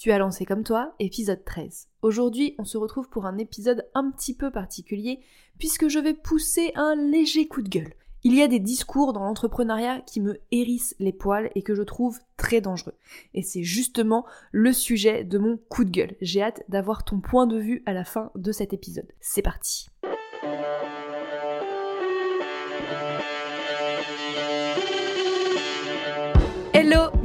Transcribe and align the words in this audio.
Tu 0.00 0.12
as 0.12 0.18
lancé 0.18 0.46
comme 0.46 0.64
toi, 0.64 0.94
épisode 0.98 1.44
13. 1.44 1.88
Aujourd'hui, 2.00 2.54
on 2.56 2.64
se 2.64 2.78
retrouve 2.78 3.10
pour 3.10 3.26
un 3.26 3.36
épisode 3.36 3.86
un 3.92 4.10
petit 4.10 4.34
peu 4.34 4.50
particulier 4.50 5.20
puisque 5.58 5.88
je 5.88 5.98
vais 5.98 6.14
pousser 6.14 6.72
un 6.74 6.96
léger 6.96 7.46
coup 7.46 7.60
de 7.60 7.68
gueule. 7.68 7.92
Il 8.24 8.34
y 8.34 8.40
a 8.40 8.48
des 8.48 8.60
discours 8.60 9.12
dans 9.12 9.24
l'entrepreneuriat 9.24 10.00
qui 10.00 10.22
me 10.22 10.40
hérissent 10.52 10.96
les 11.00 11.12
poils 11.12 11.50
et 11.54 11.60
que 11.60 11.74
je 11.74 11.82
trouve 11.82 12.18
très 12.38 12.62
dangereux. 12.62 12.94
Et 13.34 13.42
c'est 13.42 13.62
justement 13.62 14.24
le 14.52 14.72
sujet 14.72 15.22
de 15.22 15.36
mon 15.36 15.58
coup 15.68 15.84
de 15.84 15.90
gueule. 15.90 16.16
J'ai 16.22 16.40
hâte 16.40 16.62
d'avoir 16.70 17.04
ton 17.04 17.20
point 17.20 17.46
de 17.46 17.58
vue 17.58 17.82
à 17.84 17.92
la 17.92 18.06
fin 18.06 18.30
de 18.36 18.52
cet 18.52 18.72
épisode. 18.72 19.12
C'est 19.20 19.42
parti. 19.42 19.88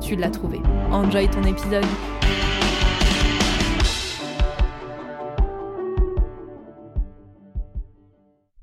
tu 0.00 0.16
l'as 0.16 0.30
trouvé. 0.30 0.60
Enjoy 0.90 1.28
ton 1.28 1.42
épisode. 1.44 1.84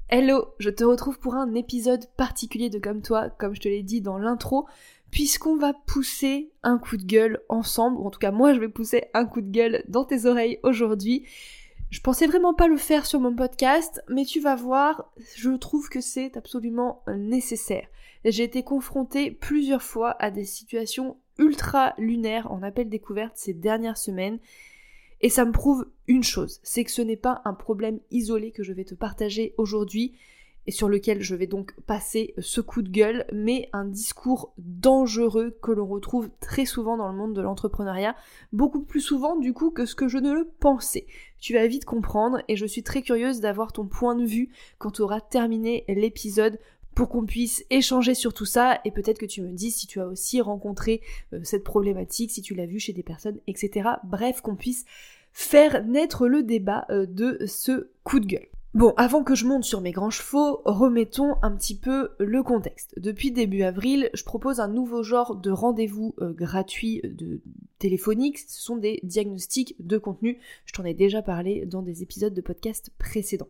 Hello, 0.09 0.45
je 0.59 0.69
te 0.69 0.83
retrouve 0.83 1.19
pour 1.19 1.35
un 1.35 1.53
épisode 1.53 2.05
particulier 2.17 2.69
de 2.69 2.79
Comme 2.79 3.01
toi, 3.01 3.29
comme 3.29 3.55
je 3.55 3.61
te 3.61 3.69
l'ai 3.69 3.81
dit 3.81 4.01
dans 4.01 4.17
l'intro, 4.17 4.67
puisqu'on 5.09 5.55
va 5.55 5.73
pousser 5.73 6.51
un 6.63 6.77
coup 6.77 6.97
de 6.97 7.05
gueule 7.05 7.41
ensemble, 7.47 7.97
ou 7.97 8.07
en 8.07 8.09
tout 8.09 8.19
cas 8.19 8.31
moi 8.31 8.53
je 8.53 8.59
vais 8.59 8.69
pousser 8.69 9.05
un 9.13 9.25
coup 9.25 9.41
de 9.41 9.49
gueule 9.49 9.83
dans 9.87 10.03
tes 10.03 10.25
oreilles 10.25 10.59
aujourd'hui. 10.63 11.25
Je 11.91 11.99
pensais 11.99 12.27
vraiment 12.27 12.53
pas 12.53 12.67
le 12.67 12.77
faire 12.77 13.05
sur 13.05 13.19
mon 13.19 13.35
podcast, 13.35 14.01
mais 14.09 14.23
tu 14.23 14.39
vas 14.39 14.55
voir, 14.55 15.11
je 15.35 15.49
trouve 15.51 15.89
que 15.89 16.01
c'est 16.01 16.37
absolument 16.37 17.03
nécessaire. 17.07 17.87
J'ai 18.23 18.43
été 18.43 18.63
confrontée 18.63 19.31
plusieurs 19.31 19.81
fois 19.81 20.15
à 20.19 20.29
des 20.29 20.45
situations 20.45 21.17
ultra 21.41 21.93
lunaires 21.97 22.49
en 22.51 22.63
appel 22.63 22.87
découverte 22.87 23.35
ces 23.35 23.53
dernières 23.53 23.97
semaines, 23.97 24.39
et 25.19 25.29
ça 25.29 25.43
me 25.43 25.51
prouve 25.51 25.85
une 26.07 26.23
chose, 26.23 26.59
c'est 26.63 26.83
que 26.83 26.91
ce 26.91 27.01
n'est 27.01 27.17
pas 27.17 27.41
un 27.45 27.53
problème 27.53 27.99
isolé 28.09 28.51
que 28.51 28.63
je 28.63 28.73
vais 28.73 28.85
te 28.85 28.95
partager 28.95 29.53
aujourd'hui 29.57 30.13
et 30.67 30.71
sur 30.71 30.89
lequel 30.89 31.21
je 31.21 31.35
vais 31.35 31.47
donc 31.47 31.73
passer 31.87 32.33
ce 32.37 32.61
coup 32.61 32.81
de 32.81 32.89
gueule, 32.89 33.25
mais 33.33 33.69
un 33.73 33.85
discours 33.85 34.53
dangereux 34.57 35.57
que 35.61 35.71
l'on 35.71 35.87
retrouve 35.87 36.29
très 36.39 36.65
souvent 36.65 36.97
dans 36.97 37.11
le 37.11 37.17
monde 37.17 37.33
de 37.33 37.41
l'entrepreneuriat, 37.41 38.15
beaucoup 38.53 38.81
plus 38.81 39.01
souvent 39.01 39.35
du 39.35 39.53
coup 39.53 39.71
que 39.71 39.85
ce 39.85 39.95
que 39.95 40.07
je 40.07 40.19
ne 40.19 40.33
le 40.33 40.47
pensais. 40.59 41.07
Tu 41.39 41.53
vas 41.53 41.65
vite 41.65 41.85
comprendre 41.85 42.43
et 42.47 42.55
je 42.55 42.65
suis 42.65 42.83
très 42.83 43.01
curieuse 43.01 43.39
d'avoir 43.39 43.73
ton 43.73 43.87
point 43.87 44.15
de 44.15 44.25
vue 44.25 44.49
quand 44.77 44.91
tu 44.91 45.01
auras 45.01 45.21
terminé 45.21 45.83
l'épisode 45.87 46.59
pour 46.95 47.09
qu'on 47.09 47.25
puisse 47.25 47.65
échanger 47.69 48.13
sur 48.13 48.33
tout 48.33 48.45
ça 48.45 48.79
et 48.85 48.91
peut-être 48.91 49.19
que 49.19 49.25
tu 49.25 49.41
me 49.41 49.53
dis 49.53 49.71
si 49.71 49.87
tu 49.87 49.99
as 49.99 50.07
aussi 50.07 50.41
rencontré 50.41 51.01
euh, 51.33 51.39
cette 51.43 51.63
problématique, 51.63 52.31
si 52.31 52.41
tu 52.41 52.53
l'as 52.53 52.65
vu 52.65 52.79
chez 52.79 52.93
des 52.93 53.03
personnes, 53.03 53.39
etc. 53.47 53.89
Bref, 54.03 54.41
qu'on 54.41 54.55
puisse 54.55 54.85
faire 55.31 55.85
naître 55.85 56.27
le 56.27 56.43
débat 56.43 56.85
euh, 56.89 57.05
de 57.05 57.39
ce 57.45 57.89
coup 58.03 58.19
de 58.19 58.25
gueule. 58.25 58.47
Bon, 58.73 58.93
avant 58.95 59.21
que 59.21 59.35
je 59.35 59.45
monte 59.45 59.65
sur 59.65 59.81
mes 59.81 59.91
grands 59.91 60.09
chevaux, 60.09 60.61
remettons 60.63 61.35
un 61.41 61.51
petit 61.51 61.77
peu 61.77 62.11
le 62.19 62.41
contexte. 62.41 62.93
Depuis 62.97 63.31
début 63.31 63.63
avril, 63.63 64.09
je 64.13 64.23
propose 64.23 64.61
un 64.61 64.69
nouveau 64.69 65.03
genre 65.03 65.35
de 65.35 65.51
rendez-vous 65.51 66.15
euh, 66.21 66.31
gratuit 66.31 67.01
de 67.03 67.41
téléphonique. 67.79 68.39
Ce 68.39 68.61
sont 68.61 68.77
des 68.77 69.01
diagnostics 69.03 69.75
de 69.79 69.97
contenu. 69.97 70.39
Je 70.65 70.71
t'en 70.71 70.85
ai 70.85 70.93
déjà 70.93 71.21
parlé 71.21 71.65
dans 71.65 71.81
des 71.81 72.01
épisodes 72.01 72.33
de 72.33 72.39
podcast 72.39 72.91
précédents. 72.97 73.49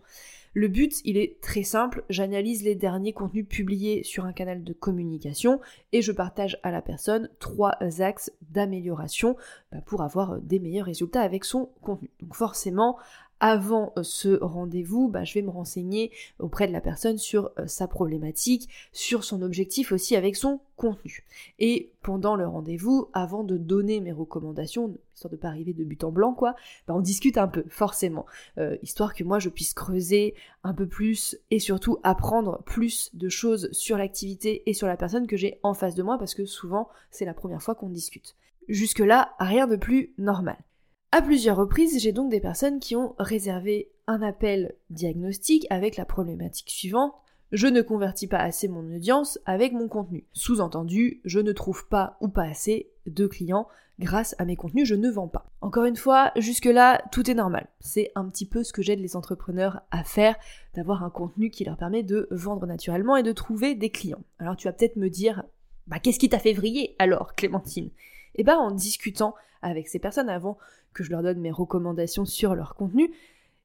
Le 0.54 0.68
but, 0.68 1.00
il 1.06 1.18
est 1.18 1.40
très 1.40 1.64
simple, 1.64 2.04
j'analyse 2.10 2.64
les 2.64 2.76
derniers 2.76 3.14
contenus 3.14 3.48
publiés 3.48 4.04
sur 4.04 4.26
un 4.26 4.34
canal 4.34 4.64
de 4.64 4.74
communication 4.74 5.62
et 5.94 6.02
je 6.02 6.12
partage 6.12 6.60
à 6.62 6.72
la 6.72 6.82
personne 6.82 7.30
trois 7.40 7.78
axes 8.00 8.34
d'amélioration 8.50 9.38
bah, 9.72 9.80
pour 9.86 10.02
avoir 10.02 10.42
des 10.42 10.60
meilleurs 10.60 10.88
résultats 10.88 11.22
avec 11.22 11.46
son 11.46 11.70
contenu. 11.82 12.10
Donc 12.20 12.36
forcément, 12.36 12.98
avant 13.42 13.92
euh, 13.98 14.04
ce 14.04 14.40
rendez-vous, 14.42 15.10
bah, 15.10 15.26
je 15.26 15.34
vais 15.34 15.42
me 15.42 15.50
renseigner 15.50 16.12
auprès 16.40 16.68
de 16.68 16.72
la 16.72 16.80
personne 16.80 17.18
sur 17.18 17.52
euh, 17.60 17.66
sa 17.66 17.88
problématique, 17.88 18.70
sur 18.94 19.24
son 19.24 19.42
objectif 19.42 19.92
aussi 19.92 20.16
avec 20.16 20.36
son 20.36 20.62
contenu. 20.78 21.26
Et 21.60 21.92
pendant 22.04 22.36
le 22.36 22.48
rendez-vous, 22.48 23.10
avant 23.14 23.44
de 23.44 23.58
donner 23.58 24.00
mes 24.00 24.12
recommandations, 24.12 24.96
histoire 25.16 25.32
de 25.32 25.38
pas 25.38 25.48
arriver 25.50 25.74
de 25.74 25.84
but 25.84 26.04
en 26.04 26.12
blanc 26.12 26.34
quoi, 26.34 26.56
bah, 26.88 26.94
on 26.96 27.02
discute 27.02 27.38
un 27.38 27.48
peu 27.48 27.66
forcément, 27.68 28.28
euh, 28.60 28.78
histoire 28.84 29.16
que 29.16 29.24
moi 29.24 29.40
je 29.40 29.50
puisse 29.50 29.74
creuser 29.74 30.36
un 30.64 30.74
peu 30.74 30.88
plus 30.88 31.38
et 31.50 31.60
surtout 31.60 31.98
apprendre 32.04 32.62
plus 32.64 33.10
de 33.16 33.28
choses 33.28 33.70
sur 33.72 33.98
l'activité 33.98 34.70
et 34.70 34.74
sur 34.74 34.88
la 34.88 34.98
personne 34.98 35.26
que 35.26 35.36
j'ai 35.36 35.60
en 35.64 35.74
face 35.74 35.96
de 35.96 36.04
moi 36.04 36.20
parce 36.20 36.36
que 36.36 36.46
souvent 36.46 36.90
c'est 37.10 37.26
la 37.26 37.34
première 37.34 37.62
fois 37.62 37.74
qu'on 37.74 37.90
discute. 37.90 38.36
Jusque 38.68 39.00
là, 39.00 39.34
rien 39.40 39.66
de 39.66 39.76
plus 39.76 40.14
normal. 40.20 40.58
À 41.14 41.22
plusieurs 41.22 41.58
reprises, 41.58 42.00
j'ai 42.00 42.14
donc 42.14 42.32
des 42.32 42.40
personnes 42.40 42.80
qui 42.80 42.96
ont 42.96 43.16
réservé 43.20 43.92
un 44.08 44.22
appel 44.22 44.76
diagnostic 44.90 45.68
avec 45.70 45.98
la 45.98 46.06
problématique 46.06 46.70
suivante. 46.70 47.14
Je 47.52 47.68
ne 47.68 47.82
convertis 47.82 48.28
pas 48.28 48.38
assez 48.38 48.70
mon 48.70 48.96
audience 48.96 49.38
avec 49.46 49.74
mon 49.74 49.90
contenu. 49.90 50.26
Sous-entendu, 50.32 51.20
je 51.26 51.42
ne 51.42 51.52
trouve 51.52 51.86
pas 51.90 52.16
ou 52.22 52.30
pas 52.30 52.46
assez 52.46 52.92
de 53.08 53.28
clients 53.28 53.68
grâce 54.00 54.36
à 54.40 54.46
mes 54.46 54.56
contenus, 54.56 54.88
je 54.88 54.96
ne 54.96 55.10
vends 55.10 55.28
pas. 55.28 55.52
Encore 55.60 55.84
une 55.84 55.98
fois, 55.98 56.32
jusque-là, 56.38 57.04
tout 57.12 57.30
est 57.30 57.36
normal. 57.36 57.68
C'est 57.82 58.14
un 58.16 58.30
petit 58.30 58.48
peu 58.48 58.64
ce 58.64 58.72
que 58.72 58.82
j'aide 58.82 59.02
les 59.02 59.18
entrepreneurs 59.18 59.82
à 59.92 60.06
faire, 60.06 60.38
d'avoir 60.76 61.04
un 61.04 61.10
contenu 61.10 61.50
qui 61.50 61.66
leur 61.66 61.76
permet 61.76 62.04
de 62.04 62.30
vendre 62.32 62.66
naturellement 62.66 63.18
et 63.18 63.24
de 63.24 63.34
trouver 63.34 63.76
des 63.76 63.90
clients. 63.90 64.24
Alors 64.40 64.56
tu 64.56 64.68
vas 64.68 64.74
peut-être 64.74 64.96
me 64.96 65.10
dire, 65.10 65.44
bah 65.88 66.00
qu'est-ce 66.00 66.20
qui 66.20 66.30
t'a 66.30 66.40
fait 66.40 66.54
vriller 66.54 66.96
alors, 67.00 67.36
Clémentine? 67.36 67.92
Et 68.36 68.44
bah 68.44 68.58
en 68.58 68.72
discutant 68.72 69.36
avec 69.62 69.88
ces 69.88 70.00
personnes 70.00 70.30
avant 70.30 70.58
que 70.94 71.04
je 71.04 71.12
leur 71.12 71.24
donne 71.24 71.40
mes 71.40 71.52
recommandations 71.52 72.26
sur 72.26 72.56
leur 72.56 72.76
contenu, 72.76 73.12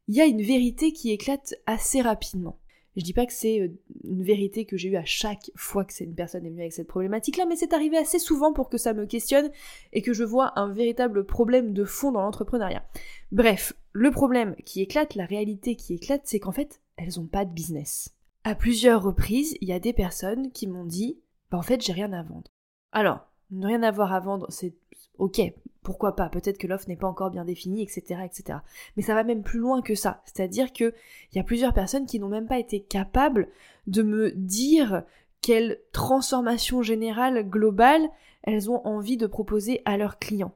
il 0.09 0.15
y 0.15 0.21
a 0.21 0.27
une 0.27 0.43
vérité 0.43 0.93
qui 0.93 1.11
éclate 1.11 1.55
assez 1.67 2.01
rapidement. 2.01 2.59
Je 2.97 3.03
dis 3.03 3.13
pas 3.13 3.27
que 3.27 3.33
c'est 3.33 3.61
euh, 3.61 3.69
une 4.05 4.23
vérité 4.23 4.65
que 4.65 4.77
j'ai 4.77 4.89
eue 4.89 4.97
à 4.97 5.05
chaque 5.05 5.51
fois 5.55 5.85
que 5.85 6.03
une 6.03 6.15
personne 6.15 6.47
est 6.47 6.51
venue 6.51 6.63
avec 6.63 6.73
cette 6.73 6.89
problématique-là, 6.89 7.45
mais 7.47 7.57
c'est 7.57 7.75
arrivé 7.75 7.99
assez 7.99 8.19
souvent 8.19 8.53
pour 8.53 8.71
que 8.71 8.79
ça 8.79 8.95
me 8.95 9.05
questionne 9.05 9.51
et 9.93 10.01
que 10.01 10.15
je 10.15 10.25
vois 10.25 10.59
un 10.59 10.73
véritable 10.73 11.27
problème 11.27 11.75
de 11.75 11.85
fond 11.85 12.11
dans 12.11 12.23
l'entrepreneuriat. 12.23 12.87
Bref, 13.33 13.75
le 13.93 14.11
problème 14.11 14.57
qui 14.65 14.81
éclate, 14.81 15.15
la 15.15 15.27
réalité 15.27 15.77
qui 15.77 15.95
éclate, 15.95 16.23
c'est 16.25 16.41
qu'en 16.41 16.53
fait, 16.53 16.81
elles 16.97 17.21
ont 17.21 17.27
pas 17.27 17.45
de 17.45 17.53
business. 17.53 18.15
À 18.45 18.55
plusieurs 18.55 19.03
reprises, 19.03 19.57
il 19.61 19.69
y 19.69 19.73
a 19.73 19.81
des 19.81 19.93
personnes 19.93 20.51
qui 20.53 20.67
m'ont 20.67 20.85
dit, 20.85 21.19
bah 21.51 21.59
en 21.59 21.63
fait, 21.63 21.83
j'ai 21.83 21.93
rien 21.93 22.13
à 22.13 22.23
vendre. 22.23 22.51
Alors, 22.93 23.26
ne 23.51 23.67
rien 23.67 23.83
avoir 23.83 24.13
à 24.13 24.21
vendre, 24.21 24.47
c'est 24.51 24.75
ok, 25.19 25.41
pourquoi 25.83 26.17
pas, 26.17 26.29
peut-être 26.29 26.59
que 26.59 26.67
l'offre 26.67 26.89
n'est 26.89 26.97
pas 26.97 27.07
encore 27.07 27.31
bien 27.31 27.45
définie, 27.45 27.83
etc., 27.83 28.21
etc. 28.25 28.59
Mais 28.97 29.03
ça 29.03 29.15
va 29.15 29.25
même 29.25 29.43
plus 29.43 29.61
loin 29.61 29.83
que 29.83 29.95
ça, 29.95 30.23
c'est-à-dire 30.25 30.73
qu'il 30.73 30.93
y 31.35 31.39
a 31.39 31.45
plusieurs 31.45 31.75
personnes 31.75 32.07
qui 32.07 32.19
n'ont 32.19 32.29
même 32.29 32.49
pas 32.49 32.59
été 32.59 32.81
capables 32.81 33.49
de 33.87 34.03
me 34.03 34.33
dire 34.33 35.05
quelle 35.43 35.79
transformation 35.93 36.83
générale, 36.83 37.49
globale, 37.49 38.09
elles 38.43 38.71
ont 38.71 38.85
envie 38.87 39.17
de 39.17 39.27
proposer 39.27 39.83
à 39.85 39.97
leurs 39.97 40.19
clients. 40.19 40.55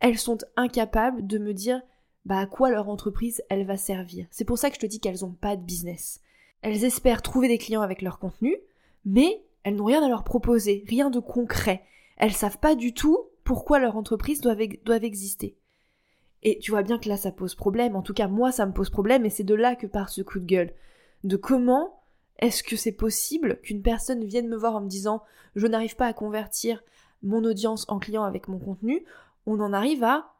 Elles 0.00 0.18
sont 0.18 0.38
incapables 0.56 1.26
de 1.26 1.38
me 1.38 1.54
dire 1.54 1.80
bah, 2.24 2.38
à 2.38 2.46
quoi 2.46 2.70
leur 2.70 2.88
entreprise 2.88 3.42
elle 3.48 3.64
va 3.64 3.76
servir. 3.76 4.26
C'est 4.30 4.44
pour 4.44 4.58
ça 4.58 4.70
que 4.70 4.76
je 4.76 4.80
te 4.80 4.86
dis 4.86 4.98
qu'elles 4.98 5.20
n'ont 5.22 5.32
pas 5.32 5.56
de 5.56 5.62
business. 5.62 6.20
Elles 6.62 6.84
espèrent 6.84 7.22
trouver 7.22 7.48
des 7.48 7.58
clients 7.58 7.82
avec 7.82 8.02
leur 8.02 8.18
contenu, 8.18 8.56
mais 9.04 9.42
elles 9.62 9.76
n'ont 9.76 9.84
rien 9.84 10.02
à 10.02 10.08
leur 10.08 10.24
proposer, 10.24 10.84
rien 10.88 11.10
de 11.10 11.20
concret. 11.20 11.84
Elles 12.16 12.32
savent 12.32 12.58
pas 12.58 12.74
du 12.74 12.94
tout 12.94 13.18
pourquoi 13.44 13.78
leur 13.78 13.96
entreprise 13.96 14.40
doit, 14.40 14.56
exister. 15.02 15.56
Et 16.42 16.58
tu 16.58 16.70
vois 16.70 16.82
bien 16.82 16.98
que 16.98 17.08
là 17.08 17.16
ça 17.16 17.32
pose 17.32 17.54
problème, 17.54 17.96
en 17.96 18.02
tout 18.02 18.14
cas 18.14 18.28
moi 18.28 18.52
ça 18.52 18.66
me 18.66 18.72
pose 18.72 18.90
problème 18.90 19.24
et 19.24 19.30
c'est 19.30 19.44
de 19.44 19.54
là 19.54 19.76
que 19.76 19.86
part 19.86 20.10
ce 20.10 20.22
coup 20.22 20.38
de 20.38 20.44
gueule. 20.44 20.74
De 21.24 21.36
comment 21.36 22.02
est-ce 22.38 22.62
que 22.62 22.76
c'est 22.76 22.92
possible 22.92 23.60
qu'une 23.62 23.82
personne 23.82 24.24
vienne 24.24 24.48
me 24.48 24.56
voir 24.56 24.76
en 24.76 24.80
me 24.80 24.88
disant 24.88 25.22
je 25.56 25.66
n'arrive 25.66 25.96
pas 25.96 26.06
à 26.06 26.12
convertir 26.12 26.82
mon 27.22 27.44
audience 27.44 27.86
en 27.88 27.98
client 27.98 28.24
avec 28.24 28.48
mon 28.48 28.58
contenu, 28.58 29.04
on 29.46 29.60
en 29.60 29.72
arrive 29.72 30.04
à 30.04 30.34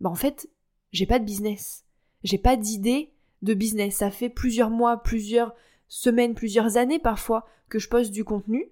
bah 0.00 0.08
en 0.08 0.14
fait, 0.14 0.48
j'ai 0.92 1.06
pas 1.06 1.18
de 1.18 1.24
business. 1.24 1.84
J'ai 2.24 2.38
pas 2.38 2.56
d'idée 2.56 3.12
de 3.42 3.54
business. 3.54 3.96
Ça 3.96 4.10
fait 4.10 4.28
plusieurs 4.28 4.70
mois, 4.70 5.02
plusieurs 5.02 5.54
semaines, 5.88 6.34
plusieurs 6.34 6.76
années 6.76 6.98
parfois 6.98 7.46
que 7.68 7.78
je 7.78 7.88
poste 7.88 8.10
du 8.10 8.24
contenu. 8.24 8.70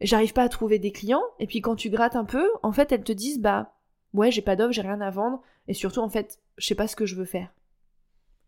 J'arrive 0.00 0.32
pas 0.32 0.42
à 0.42 0.48
trouver 0.48 0.78
des 0.78 0.92
clients. 0.92 1.24
Et 1.38 1.46
puis 1.46 1.60
quand 1.60 1.76
tu 1.76 1.90
grattes 1.90 2.16
un 2.16 2.24
peu, 2.24 2.48
en 2.62 2.72
fait, 2.72 2.92
elles 2.92 3.04
te 3.04 3.12
disent, 3.12 3.40
bah, 3.40 3.74
ouais, 4.12 4.30
j'ai 4.30 4.42
pas 4.42 4.56
d'offre, 4.56 4.72
j'ai 4.72 4.82
rien 4.82 5.00
à 5.00 5.10
vendre. 5.10 5.42
Et 5.68 5.74
surtout, 5.74 6.00
en 6.00 6.08
fait, 6.08 6.40
je 6.58 6.66
sais 6.66 6.74
pas 6.74 6.88
ce 6.88 6.96
que 6.96 7.06
je 7.06 7.16
veux 7.16 7.24
faire. 7.24 7.52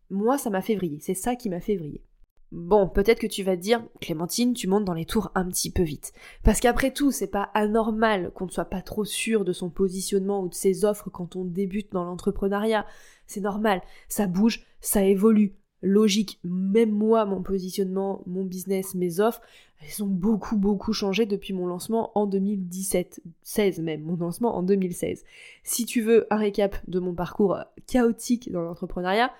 Moi, 0.09 0.37
ça 0.37 0.49
m'a 0.49 0.61
fait 0.61 0.75
vriller. 0.75 0.99
C'est 0.99 1.13
ça 1.13 1.35
qui 1.35 1.49
m'a 1.49 1.59
fait 1.59 1.75
vriller. 1.75 2.03
Bon, 2.51 2.89
peut-être 2.89 3.19
que 3.19 3.27
tu 3.27 3.43
vas 3.43 3.55
te 3.55 3.61
dire, 3.61 3.85
Clémentine, 4.01 4.53
tu 4.53 4.67
montes 4.67 4.85
dans 4.85 4.95
les 4.95 5.05
tours 5.05 5.31
un 5.35 5.47
petit 5.47 5.69
peu 5.69 5.83
vite. 5.83 6.13
Parce 6.43 6.59
qu'après 6.59 6.91
tout, 6.91 7.11
c'est 7.11 7.27
pas 7.27 7.51
anormal 7.53 8.31
qu'on 8.33 8.47
ne 8.47 8.51
soit 8.51 8.65
pas 8.65 8.81
trop 8.81 9.05
sûr 9.05 9.45
de 9.45 9.53
son 9.53 9.69
positionnement 9.69 10.41
ou 10.41 10.49
de 10.49 10.55
ses 10.55 10.83
offres 10.83 11.11
quand 11.11 11.35
on 11.35 11.45
débute 11.45 11.91
dans 11.91 12.03
l'entrepreneuriat. 12.03 12.87
C'est 13.27 13.41
normal, 13.41 13.81
ça 14.07 14.25
bouge, 14.25 14.65
ça 14.81 15.03
évolue. 15.03 15.55
Logique, 15.81 16.39
même 16.43 16.91
moi, 16.91 17.25
mon 17.25 17.41
positionnement, 17.41 18.21
mon 18.25 18.43
business, 18.43 18.95
mes 18.95 19.19
offres, 19.19 19.41
elles 19.81 20.03
ont 20.03 20.07
beaucoup, 20.07 20.57
beaucoup 20.57 20.91
changé 20.91 21.25
depuis 21.25 21.53
mon 21.53 21.67
lancement 21.67 22.11
en 22.15 22.25
2017, 22.25 23.21
16 23.43 23.79
même, 23.79 24.01
mon 24.01 24.17
lancement 24.17 24.57
en 24.57 24.63
2016. 24.63 25.23
Si 25.63 25.85
tu 25.85 26.01
veux 26.01 26.27
un 26.29 26.37
récap 26.37 26.77
de 26.89 26.99
mon 26.99 27.13
parcours 27.13 27.59
chaotique 27.87 28.51
dans 28.51 28.61
l'entrepreneuriat, 28.61 29.31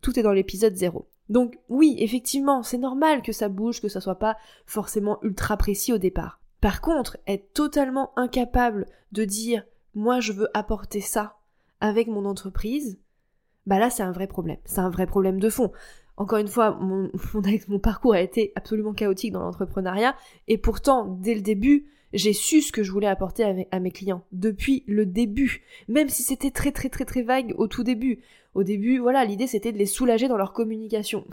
tout 0.00 0.18
est 0.18 0.22
dans 0.22 0.32
l'épisode 0.32 0.76
0. 0.76 1.06
Donc 1.28 1.58
oui, 1.68 1.96
effectivement, 1.98 2.62
c'est 2.62 2.78
normal 2.78 3.22
que 3.22 3.32
ça 3.32 3.48
bouge, 3.48 3.80
que 3.80 3.88
ça 3.88 4.00
soit 4.00 4.18
pas 4.18 4.36
forcément 4.66 5.18
ultra 5.22 5.56
précis 5.56 5.92
au 5.92 5.98
départ. 5.98 6.40
Par 6.60 6.80
contre, 6.80 7.16
être 7.26 7.52
totalement 7.52 8.12
incapable 8.16 8.86
de 9.12 9.24
dire 9.24 9.64
moi 9.94 10.20
je 10.20 10.32
veux 10.32 10.48
apporter 10.54 11.00
ça 11.00 11.36
avec 11.80 12.06
mon 12.08 12.26
entreprise, 12.26 12.98
bah 13.70 13.78
là 13.78 13.88
c'est 13.88 14.02
un 14.02 14.10
vrai 14.10 14.26
problème. 14.26 14.56
C'est 14.64 14.80
un 14.80 14.90
vrai 14.90 15.06
problème 15.06 15.38
de 15.38 15.48
fond. 15.48 15.70
Encore 16.16 16.38
une 16.38 16.48
fois, 16.48 16.72
mon, 16.80 17.78
parcours 17.78 18.14
a 18.14 18.20
été 18.20 18.52
absolument 18.56 18.92
chaotique 18.92 19.32
dans 19.32 19.40
l'entrepreneuriat 19.40 20.16
et 20.48 20.58
pourtant, 20.58 21.06
dès 21.06 21.36
le 21.36 21.40
début, 21.40 21.86
j'ai 22.12 22.32
su 22.32 22.62
ce 22.62 22.72
que 22.72 22.82
je 22.82 22.90
voulais 22.90 23.06
apporter 23.06 23.44
à 23.44 23.52
mes, 23.52 23.68
à 23.70 23.78
mes, 23.78 23.92
clients 23.92 24.24
depuis 24.32 24.82
le 24.88 25.06
début, 25.06 25.62
même 25.86 26.08
si 26.08 26.24
c'était 26.24 26.50
très 26.50 26.72
très 26.72 26.88
très 26.88 27.04
très 27.04 27.22
vague 27.22 27.54
au 27.58 27.68
tout 27.68 27.84
début. 27.84 28.18
Au 28.54 28.64
début, 28.64 28.98
voilà, 28.98 29.24
l'idée 29.24 29.46
c'était 29.46 29.70
de 29.70 29.78
les 29.78 29.86
soulager 29.86 30.26
dans 30.26 30.36
leur 30.36 30.52
communication. 30.52 31.24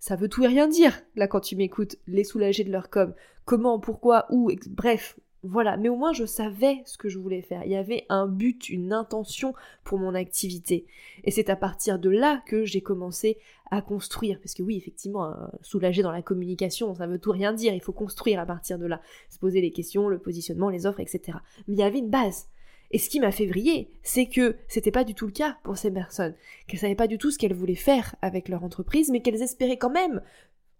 Ça 0.00 0.16
veut 0.16 0.28
tout 0.28 0.42
et 0.42 0.48
rien 0.48 0.66
dire, 0.66 1.00
là, 1.14 1.28
quand 1.28 1.40
tu 1.40 1.54
m'écoutes, 1.54 1.96
les 2.08 2.24
soulager 2.24 2.64
de 2.64 2.72
leur 2.72 2.90
com. 2.90 3.14
Comment, 3.44 3.78
pourquoi, 3.78 4.26
où, 4.30 4.50
bref, 4.68 5.18
voilà. 5.42 5.76
Mais 5.76 5.88
au 5.88 5.96
moins, 5.96 6.12
je 6.12 6.24
savais 6.24 6.82
ce 6.86 6.98
que 6.98 7.08
je 7.08 7.18
voulais 7.18 7.42
faire. 7.42 7.64
Il 7.64 7.70
y 7.70 7.76
avait 7.76 8.04
un 8.08 8.26
but, 8.26 8.68
une 8.68 8.92
intention 8.92 9.54
pour 9.84 9.98
mon 9.98 10.14
activité. 10.14 10.86
Et 11.24 11.30
c'est 11.30 11.50
à 11.50 11.56
partir 11.56 11.98
de 11.98 12.10
là 12.10 12.42
que 12.46 12.64
j'ai 12.64 12.80
commencé 12.80 13.38
à 13.70 13.82
construire. 13.82 14.38
Parce 14.40 14.54
que 14.54 14.62
oui, 14.62 14.76
effectivement, 14.76 15.34
soulager 15.62 16.02
dans 16.02 16.12
la 16.12 16.22
communication, 16.22 16.94
ça 16.94 17.06
veut 17.06 17.18
tout 17.18 17.32
rien 17.32 17.52
dire. 17.52 17.74
Il 17.74 17.82
faut 17.82 17.92
construire 17.92 18.40
à 18.40 18.46
partir 18.46 18.78
de 18.78 18.86
là. 18.86 19.00
Se 19.28 19.38
poser 19.38 19.60
les 19.60 19.72
questions, 19.72 20.08
le 20.08 20.18
positionnement, 20.18 20.68
les 20.68 20.86
offres, 20.86 21.00
etc. 21.00 21.38
Mais 21.68 21.74
il 21.74 21.78
y 21.78 21.82
avait 21.82 21.98
une 21.98 22.10
base. 22.10 22.48
Et 22.90 22.98
ce 22.98 23.08
qui 23.08 23.20
m'a 23.20 23.32
fait 23.32 23.46
vriller, 23.46 23.90
c'est 24.02 24.26
que 24.26 24.56
c'était 24.68 24.90
pas 24.90 25.04
du 25.04 25.14
tout 25.14 25.26
le 25.26 25.32
cas 25.32 25.58
pour 25.64 25.76
ces 25.76 25.90
personnes, 25.90 26.34
qu'elles 26.66 26.80
savaient 26.80 26.94
pas 26.94 27.08
du 27.08 27.18
tout 27.18 27.30
ce 27.30 27.38
qu'elles 27.38 27.54
voulaient 27.54 27.74
faire 27.74 28.14
avec 28.22 28.48
leur 28.48 28.62
entreprise, 28.62 29.10
mais 29.10 29.22
qu'elles 29.22 29.42
espéraient 29.42 29.78
quand 29.78 29.90
même, 29.90 30.22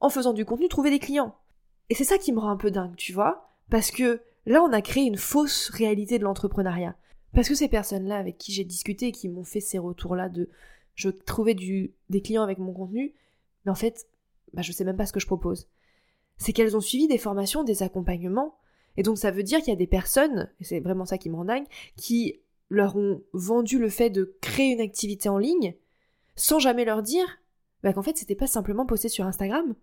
en 0.01 0.09
faisant 0.09 0.33
du 0.33 0.45
contenu, 0.45 0.69
trouver 0.69 0.91
des 0.91 0.99
clients. 0.99 1.35
Et 1.91 1.95
c'est 1.95 2.05
ça 2.05 2.19
qui 2.19 2.33
me 2.33 2.39
rend 2.39 2.51
un 2.51 2.57
peu 2.57 2.71
dingue, 2.71 2.97
tu 2.97 3.13
vois, 3.13 3.51
parce 3.71 3.91
que 3.91 4.21
là, 4.47 4.63
on 4.63 4.73
a 4.73 4.83
créé 4.83 5.05
une 5.05 5.17
fausse 5.17 5.71
réalité 5.71 6.19
de 6.19 6.25
l'entrepreneuriat. 6.25 6.97
Parce 7.33 7.49
que 7.49 7.55
ces 7.55 7.69
personnes-là 7.69 8.17
avec 8.17 8.39
qui 8.39 8.53
j'ai 8.53 8.65
discuté, 8.65 9.13
qui 9.13 9.29
m'ont 9.29 9.45
fait 9.45 9.61
ces 9.61 9.79
retours-là 9.79 10.29
de 10.29 10.49
je 10.95 11.11
trouvais 11.11 11.55
des 11.55 12.23
clients 12.23 12.43
avec 12.43 12.59
mon 12.59 12.73
contenu, 12.73 13.15
mais 13.65 13.71
en 13.71 13.75
fait, 13.75 14.09
bah, 14.55 14.63
je 14.63 14.73
sais 14.73 14.85
même 14.85 14.97
pas 14.97 15.05
ce 15.05 15.13
que 15.13 15.21
je 15.21 15.27
propose. 15.27 15.69
C'est 16.39 16.53
qu'elles 16.53 16.77
ont 16.77 16.81
suivi 16.81 17.09
des 17.09 17.19
formations, 17.19 17.65
des 17.65 17.83
accompagnements, 17.83 18.57
et 18.97 19.03
donc 19.03 19.19
ça 19.19 19.31
veut 19.31 19.43
dire 19.43 19.59
qu'il 19.59 19.69
y 19.69 19.73
a 19.73 19.77
des 19.77 19.87
personnes, 19.87 20.51
et 20.61 20.65
c'est 20.65 20.81
vraiment 20.81 21.05
ça 21.05 21.19
qui 21.19 21.29
me 21.29 21.37
rend 21.37 21.45
dingue, 21.45 21.67
qui 21.97 22.41
leur 22.71 22.97
ont 22.97 23.23
vendu 23.33 23.79
le 23.79 23.91
fait 23.91 24.11
de 24.11 24.37
créer 24.41 24.73
une 24.73 24.81
activité 24.81 25.29
en 25.29 25.39
ligne 25.39 25.75
sans 26.35 26.59
jamais 26.59 26.85
leur 26.85 27.03
dire 27.03 27.27
bah, 27.83 27.93
qu'en 27.93 28.03
fait 28.03 28.17
c'était 28.17 28.35
pas 28.35 28.47
simplement 28.47 28.87
poster 28.87 29.09
sur 29.09 29.27
Instagram, 29.27 29.75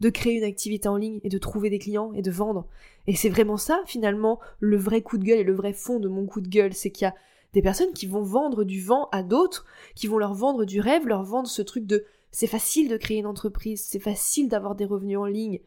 de 0.00 0.10
créer 0.10 0.34
une 0.34 0.44
activité 0.44 0.88
en 0.88 0.96
ligne 0.96 1.20
et 1.22 1.28
de 1.28 1.38
trouver 1.38 1.70
des 1.70 1.78
clients 1.78 2.12
et 2.14 2.22
de 2.22 2.30
vendre. 2.30 2.66
Et 3.06 3.14
c'est 3.14 3.28
vraiment 3.28 3.56
ça 3.56 3.82
finalement 3.86 4.40
le 4.58 4.76
vrai 4.76 5.02
coup 5.02 5.18
de 5.18 5.24
gueule 5.24 5.38
et 5.38 5.44
le 5.44 5.54
vrai 5.54 5.72
fond 5.72 6.00
de 6.00 6.08
mon 6.08 6.26
coup 6.26 6.40
de 6.40 6.48
gueule, 6.48 6.74
c'est 6.74 6.90
qu'il 6.90 7.04
y 7.04 7.08
a 7.08 7.14
des 7.52 7.62
personnes 7.62 7.92
qui 7.92 8.06
vont 8.06 8.22
vendre 8.22 8.64
du 8.64 8.80
vent 8.80 9.08
à 9.12 9.22
d'autres, 9.22 9.66
qui 9.94 10.06
vont 10.06 10.18
leur 10.18 10.34
vendre 10.34 10.64
du 10.64 10.80
rêve, 10.80 11.06
leur 11.06 11.24
vendre 11.24 11.48
ce 11.48 11.62
truc 11.62 11.86
de 11.86 12.04
c'est 12.32 12.46
facile 12.46 12.88
de 12.88 12.96
créer 12.96 13.18
une 13.18 13.26
entreprise, 13.26 13.82
c'est 13.84 13.98
facile 13.98 14.48
d'avoir 14.48 14.76
des 14.76 14.84
revenus 14.84 15.18
en 15.18 15.24
ligne, 15.24 15.58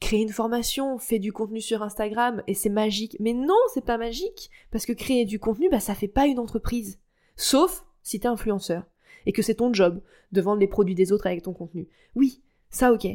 créer 0.00 0.20
une 0.20 0.28
formation, 0.28 0.98
fait 0.98 1.18
du 1.18 1.32
contenu 1.32 1.60
sur 1.60 1.82
Instagram 1.82 2.42
et 2.46 2.54
c'est 2.54 2.68
magique. 2.68 3.16
Mais 3.20 3.32
non, 3.32 3.54
c'est 3.72 3.84
pas 3.84 3.98
magique 3.98 4.50
parce 4.70 4.84
que 4.84 4.92
créer 4.92 5.24
du 5.24 5.38
contenu, 5.38 5.68
bah 5.70 5.80
ça 5.80 5.94
fait 5.94 6.08
pas 6.08 6.26
une 6.26 6.38
entreprise. 6.38 6.98
Sauf 7.36 7.86
si 8.02 8.20
t'es 8.20 8.28
influenceur 8.28 8.84
et 9.26 9.32
que 9.32 9.42
c'est 9.42 9.56
ton 9.56 9.72
job 9.72 10.00
de 10.32 10.40
vendre 10.40 10.60
les 10.60 10.68
produits 10.68 10.94
des 10.94 11.12
autres 11.12 11.26
avec 11.26 11.42
ton 11.42 11.52
contenu. 11.52 11.88
Oui, 12.14 12.42
ça 12.70 12.92
ok. 12.92 13.06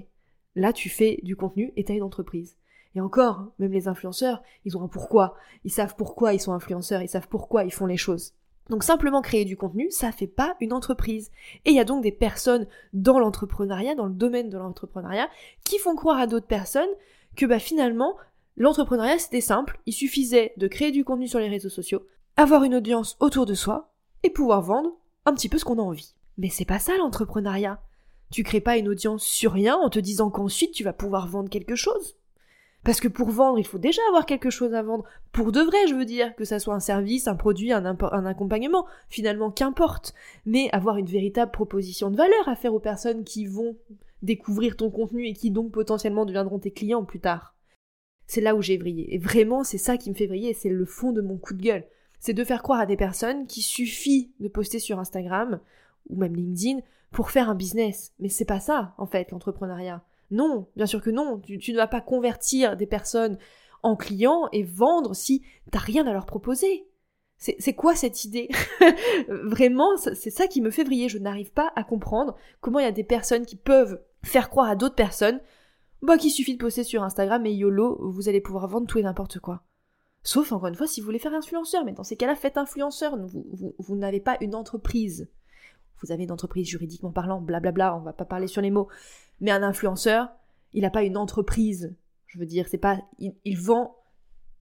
Là, 0.56 0.74
tu 0.74 0.90
fais 0.90 1.20
du 1.24 1.36
contenu 1.36 1.74
et 1.76 1.84
t'as 1.84 1.94
une 1.94 2.04
entreprise. 2.04 2.56
Et 2.96 3.02
encore, 3.02 3.40
hein, 3.40 3.52
même 3.60 3.74
les 3.74 3.88
influenceurs, 3.88 4.42
ils 4.64 4.78
ont 4.78 4.84
un 4.84 4.88
pourquoi. 4.88 5.36
Ils 5.66 5.72
savent 5.72 5.96
pourquoi 5.96 6.34
ils 6.34 6.40
sont 6.40 6.54
influenceurs, 6.54 7.02
ils 7.02 7.10
savent 7.10 7.28
pourquoi 7.28 7.66
ils 7.66 7.74
font 7.74 7.86
les 7.86 7.98
choses. 7.98 8.34
Donc 8.70 8.84
simplement 8.84 9.22
créer 9.22 9.46
du 9.46 9.58
contenu, 9.58 9.92
ça 9.92 10.12
fait 10.12 10.28
pas 10.28 10.56
une 10.60 10.74
entreprise. 10.74 11.30
Et 11.66 11.72
il 11.72 11.76
y 11.76 11.80
a 11.80 11.86
donc 11.86 12.02
des 12.02 12.12
personnes 12.12 12.68
dans 12.94 13.20
l'entrepreneuriat, 13.20 13.96
dans 13.96 14.08
le 14.08 14.14
domaine 14.14 14.50
de 14.50 14.58
l'entrepreneuriat, 14.58 15.30
qui 15.64 15.78
font 15.78 15.96
croire 15.96 16.20
à 16.20 16.28
d'autres 16.28 16.48
personnes 16.48 16.90
que 17.36 17.46
bah 17.46 17.60
finalement, 17.60 18.16
l'entrepreneuriat 18.58 19.20
c'était 19.20 19.42
simple, 19.42 19.80
il 19.86 19.94
suffisait 19.94 20.54
de 20.58 20.68
créer 20.68 20.92
du 20.92 21.04
contenu 21.04 21.28
sur 21.28 21.40
les 21.40 21.50
réseaux 21.50 21.70
sociaux, 21.70 22.08
avoir 22.38 22.64
une 22.64 22.76
audience 22.76 23.18
autour 23.20 23.46
de 23.46 23.54
soi, 23.54 23.92
et 24.24 24.30
pouvoir 24.32 24.62
vendre 24.62 24.98
un 25.26 25.34
petit 25.34 25.50
peu 25.50 25.60
ce 25.60 25.66
qu'on 25.66 25.78
a 25.78 25.84
envie. 25.84 26.16
Mais 26.38 26.50
c'est 26.50 26.66
pas 26.66 26.80
ça 26.80 26.98
l'entrepreneuriat. 26.98 27.80
Tu 28.32 28.44
crées 28.44 28.62
pas 28.62 28.78
une 28.78 28.88
audience 28.88 29.24
sur 29.24 29.52
rien 29.54 29.76
en 29.76 29.90
te 29.90 30.00
disant 30.00 30.30
qu'ensuite 30.30 30.72
tu 30.72 30.84
vas 30.84 30.94
pouvoir 30.94 31.28
vendre 31.28 31.50
quelque 31.50 31.76
chose. 31.76 32.16
Parce 32.86 33.00
que 33.00 33.08
pour 33.08 33.32
vendre, 33.32 33.58
il 33.58 33.66
faut 33.66 33.80
déjà 33.80 34.02
avoir 34.10 34.28
quelque 34.28 34.52
chose 34.52 34.76
à 34.76 34.84
vendre. 34.84 35.06
Pour 35.32 35.52
de 35.52 35.60
vrai, 35.60 35.88
je 35.88 35.96
veux 35.96 36.06
dire, 36.06 36.36
que 36.36 36.46
ça 36.46 36.60
soit 36.60 36.76
un 36.76 36.80
service, 36.80 37.28
un 37.28 37.36
produit, 37.36 37.72
un, 37.72 37.84
accompagnement, 37.84 38.86
finalement, 39.10 39.50
qu'importe. 39.50 40.14
Mais 40.46 40.70
avoir 40.72 40.98
une 40.98 41.08
véritable 41.08 41.52
proposition 41.52 42.12
de 42.12 42.16
valeur 42.16 42.48
à 42.48 42.56
faire 42.56 42.76
aux 42.76 42.80
personnes 42.80 43.24
qui 43.24 43.48
vont 43.48 43.76
découvrir 44.22 44.78
ton 44.78 44.92
contenu 44.92 45.26
et 45.26 45.34
qui 45.34 45.50
donc 45.50 45.72
potentiellement 45.72 46.26
deviendront 46.26 46.60
tes 46.60 46.72
clients 46.72 47.04
plus 47.04 47.20
tard. 47.20 47.56
C'est 48.28 48.42
là 48.42 48.56
où 48.56 48.62
j'ai 48.62 48.78
brillé. 48.78 49.16
Et 49.16 49.18
vraiment, 49.18 49.64
c'est 49.64 49.80
ça 49.80 49.98
qui 49.98 50.12
me 50.12 50.16
fait 50.16 50.28
briller, 50.28 50.54
c'est 50.54 50.70
le 50.70 50.86
fond 50.86 51.12
de 51.12 51.22
mon 51.22 51.38
coup 51.38 51.56
de 51.56 51.64
gueule. 51.64 51.86
C'est 52.20 52.34
de 52.34 52.44
faire 52.44 52.62
croire 52.62 52.80
à 52.80 52.86
des 52.86 52.98
personnes 52.98 53.48
qu'il 53.48 53.64
suffit 53.64 54.32
de 54.40 54.48
poster 54.48 54.78
sur 54.78 55.00
Instagram 55.00 55.60
ou 56.10 56.18
même 56.18 56.36
LinkedIn 56.36 56.82
pour 57.16 57.32
faire 57.32 57.50
un 57.50 57.56
business. 57.56 58.12
Mais 58.20 58.28
c'est 58.30 58.46
pas 58.46 58.60
ça, 58.60 58.94
en 58.98 59.08
fait, 59.08 59.32
l'entrepreneuriat. 59.32 60.04
Non, 60.32 60.68
bien 60.76 60.86
sûr 60.86 61.02
que 61.02 61.10
non. 61.10 61.40
Tu, 61.40 61.72
ne 61.72 61.78
vas 61.78 61.88
pas 61.88 62.02
convertir 62.02 62.76
des 62.76 62.86
personnes 62.86 63.38
en 63.84 63.96
clients 63.96 64.50
et 64.52 64.64
vendre 64.64 65.16
si 65.16 65.42
t'as 65.72 65.80
rien 65.80 66.06
à 66.08 66.14
leur 66.14 66.26
proposer. 66.26 66.88
C'est 67.38 67.74
quoi 67.74 67.96
cette 67.96 68.26
idée? 68.26 68.50
Vraiment, 69.30 69.96
c'est 69.98 70.30
ça 70.30 70.48
qui 70.48 70.62
me 70.62 70.72
fait 70.72 70.84
briller. 70.84 71.10
Je 71.10 71.18
n'arrive 71.18 71.52
pas 71.52 71.72
à 71.76 71.84
comprendre 71.84 72.36
comment 72.60 72.80
il 72.80 72.86
y 72.86 72.88
a 72.88 72.92
des 72.92 73.04
personnes 73.04 73.46
qui 73.46 73.56
peuvent 73.56 74.02
faire 74.24 74.50
croire 74.50 74.70
à 74.70 74.76
d'autres 74.76 74.96
personnes 74.96 75.40
bah, 76.02 76.18
qu'il 76.18 76.32
suffit 76.32 76.54
de 76.54 76.62
poster 76.62 76.84
sur 76.84 77.04
Instagram 77.04 77.46
et 77.46 77.54
YOLO, 77.54 78.10
vous 78.10 78.28
allez 78.30 78.42
pouvoir 78.42 78.68
vendre 78.68 78.88
tout 78.88 79.00
et 79.00 79.04
n'importe 79.04 79.40
quoi. 79.40 79.64
Sauf, 80.24 80.52
encore 80.52 80.68
une 80.68 80.76
fois, 80.76 80.88
si 80.88 81.00
vous 81.00 81.06
voulez 81.06 81.20
faire 81.20 81.34
influenceur. 81.34 81.86
Mais 81.86 81.94
dans 81.94 82.04
ces 82.04 82.18
cas-là, 82.18 82.36
faites 82.36 82.58
influenceur. 82.58 83.18
Vous, 83.18 83.76
vous 83.78 83.96
n'avez 83.96 84.20
pas 84.20 84.38
une 84.42 84.56
entreprise. 84.56 85.30
Vous 86.06 86.12
avez 86.12 86.24
une 86.24 86.32
entreprise 86.32 86.68
juridiquement 86.68 87.12
parlant, 87.12 87.42
blablabla, 87.42 87.96
on 87.96 88.02
va 88.02 88.14
pas 88.14 88.26
parler 88.26 88.48
sur 88.48 88.62
les 88.62 88.70
mots. 88.70 88.88
Mais 89.42 89.50
un 89.50 89.64
influenceur, 89.64 90.30
il 90.74 90.82
n'a 90.82 90.92
pas 90.92 91.04
une 91.04 91.18
entreprise. 91.18 91.96
Je 92.28 92.38
veux 92.38 92.46
dire, 92.46 92.68
c'est 92.70 92.78
pas, 92.78 93.02
il, 93.20 93.58
vend 93.58 93.96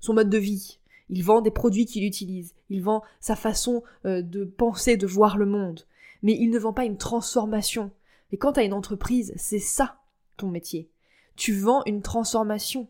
son 0.00 0.14
mode 0.14 0.30
de 0.30 0.38
vie. 0.38 0.78
Il 1.10 1.22
vend 1.22 1.42
des 1.42 1.50
produits 1.50 1.84
qu'il 1.84 2.04
utilise. 2.04 2.54
Il 2.70 2.82
vend 2.82 3.02
sa 3.20 3.36
façon 3.36 3.82
euh, 4.06 4.22
de 4.22 4.44
penser, 4.44 4.96
de 4.96 5.06
voir 5.06 5.36
le 5.36 5.44
monde. 5.44 5.82
Mais 6.22 6.32
il 6.32 6.48
ne 6.48 6.58
vend 6.58 6.72
pas 6.72 6.86
une 6.86 6.96
transformation. 6.96 7.90
Et 8.32 8.38
quand 8.38 8.54
tu 8.54 8.60
as 8.60 8.64
une 8.64 8.72
entreprise, 8.72 9.34
c'est 9.36 9.58
ça 9.58 9.96
ton 10.38 10.48
métier. 10.48 10.88
Tu 11.36 11.52
vends 11.52 11.82
une 11.84 12.00
transformation. 12.00 12.88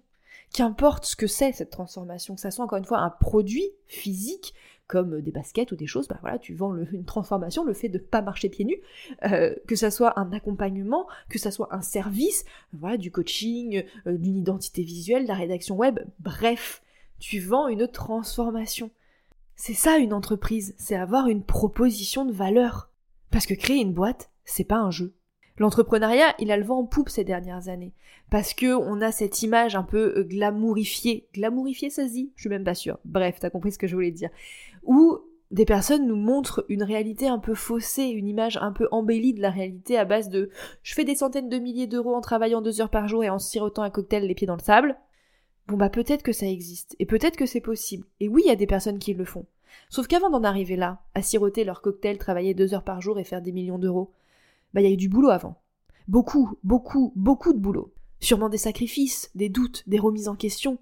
Qu'importe 0.52 1.06
ce 1.06 1.16
que 1.16 1.26
c'est 1.26 1.50
cette 1.50 1.70
transformation, 1.70 2.36
que 2.36 2.40
ça 2.40 2.52
soit 2.52 2.64
encore 2.64 2.78
une 2.78 2.84
fois 2.84 3.00
un 3.00 3.10
produit 3.10 3.68
physique 3.86 4.54
comme 4.86 5.20
des 5.20 5.30
baskets 5.30 5.72
ou 5.72 5.76
des 5.76 5.86
choses, 5.86 6.08
bah 6.08 6.18
voilà, 6.20 6.38
tu 6.38 6.54
vends 6.54 6.76
une 6.76 7.04
transformation, 7.04 7.64
le 7.64 7.72
fait 7.72 7.88
de 7.88 7.98
pas 7.98 8.22
marcher 8.22 8.48
pieds 8.48 8.64
nus, 8.64 8.80
euh, 9.24 9.54
que 9.66 9.76
ça 9.76 9.90
soit 9.90 10.18
un 10.18 10.32
accompagnement, 10.32 11.06
que 11.28 11.38
ça 11.38 11.50
soit 11.50 11.74
un 11.74 11.80
service, 11.80 12.44
voilà, 12.72 12.96
du 12.96 13.10
coaching, 13.10 13.84
euh, 14.06 14.18
d'une 14.18 14.36
identité 14.36 14.82
visuelle, 14.82 15.22
de 15.22 15.28
la 15.28 15.34
rédaction 15.34 15.76
web, 15.76 16.00
bref, 16.20 16.82
tu 17.18 17.40
vends 17.40 17.68
une 17.68 17.88
transformation. 17.88 18.90
C'est 19.56 19.74
ça 19.74 19.98
une 19.98 20.12
entreprise, 20.12 20.74
c'est 20.78 20.96
avoir 20.96 21.28
une 21.28 21.42
proposition 21.42 22.24
de 22.24 22.32
valeur. 22.32 22.90
Parce 23.30 23.46
que 23.46 23.54
créer 23.54 23.80
une 23.80 23.94
boîte, 23.94 24.30
c'est 24.44 24.64
pas 24.64 24.78
un 24.78 24.90
jeu. 24.90 25.14
L'entrepreneuriat, 25.58 26.34
il 26.40 26.50
a 26.50 26.56
le 26.56 26.64
vent 26.64 26.80
en 26.80 26.84
poupe 26.84 27.08
ces 27.08 27.24
dernières 27.24 27.68
années. 27.68 27.92
Parce 28.30 28.54
que 28.54 28.74
on 28.74 29.00
a 29.00 29.12
cette 29.12 29.42
image 29.42 29.76
un 29.76 29.84
peu 29.84 30.14
euh, 30.16 30.24
glamourifiée. 30.24 31.28
Glamourifiée, 31.32 31.90
ça 31.90 32.06
se 32.08 32.12
dit? 32.12 32.32
Je 32.34 32.42
suis 32.42 32.50
même 32.50 32.64
pas 32.64 32.74
sûre. 32.74 32.98
Bref, 33.04 33.36
t'as 33.40 33.50
compris 33.50 33.72
ce 33.72 33.78
que 33.78 33.86
je 33.86 33.94
voulais 33.94 34.10
dire. 34.10 34.30
Où 34.82 35.20
des 35.50 35.64
personnes 35.64 36.08
nous 36.08 36.16
montrent 36.16 36.64
une 36.68 36.82
réalité 36.82 37.28
un 37.28 37.38
peu 37.38 37.54
faussée, 37.54 38.08
une 38.08 38.26
image 38.26 38.56
un 38.56 38.72
peu 38.72 38.88
embellie 38.90 39.34
de 39.34 39.40
la 39.40 39.50
réalité 39.50 39.96
à 39.96 40.04
base 40.04 40.28
de 40.28 40.50
je 40.82 40.94
fais 40.94 41.04
des 41.04 41.14
centaines 41.14 41.48
de 41.48 41.58
milliers 41.58 41.86
d'euros 41.86 42.16
en 42.16 42.20
travaillant 42.20 42.60
deux 42.60 42.80
heures 42.80 42.90
par 42.90 43.06
jour 43.06 43.22
et 43.22 43.30
en 43.30 43.38
sirotant 43.38 43.82
un 43.82 43.90
cocktail 43.90 44.26
les 44.26 44.34
pieds 44.34 44.48
dans 44.48 44.56
le 44.56 44.62
sable. 44.62 44.96
Bon 45.68 45.76
bah 45.76 45.90
peut-être 45.90 46.24
que 46.24 46.32
ça 46.32 46.46
existe, 46.46 46.96
et 46.98 47.06
peut-être 47.06 47.36
que 47.36 47.46
c'est 47.46 47.60
possible. 47.60 48.04
Et 48.20 48.28
oui, 48.28 48.42
il 48.44 48.48
y 48.48 48.52
a 48.52 48.56
des 48.56 48.66
personnes 48.66 48.98
qui 48.98 49.14
le 49.14 49.24
font. 49.24 49.46
Sauf 49.88 50.08
qu'avant 50.08 50.28
d'en 50.28 50.44
arriver 50.44 50.76
là, 50.76 51.02
à 51.14 51.22
siroter 51.22 51.64
leur 51.64 51.80
cocktail, 51.82 52.18
travailler 52.18 52.52
deux 52.52 52.74
heures 52.74 52.82
par 52.82 53.00
jour 53.00 53.18
et 53.18 53.24
faire 53.24 53.40
des 53.40 53.52
millions 53.52 53.78
d'euros, 53.78 54.12
bah 54.74 54.80
il 54.80 54.84
y 54.84 54.90
a 54.90 54.92
eu 54.92 54.96
du 54.96 55.08
boulot 55.08 55.30
avant. 55.30 55.62
Beaucoup, 56.08 56.58
beaucoup, 56.62 57.12
beaucoup 57.16 57.52
de 57.52 57.58
boulot. 57.58 57.94
Sûrement 58.20 58.48
des 58.48 58.58
sacrifices, 58.58 59.30
des 59.34 59.48
doutes, 59.48 59.84
des 59.86 59.98
remises 59.98 60.28
en 60.28 60.34
question. 60.34 60.78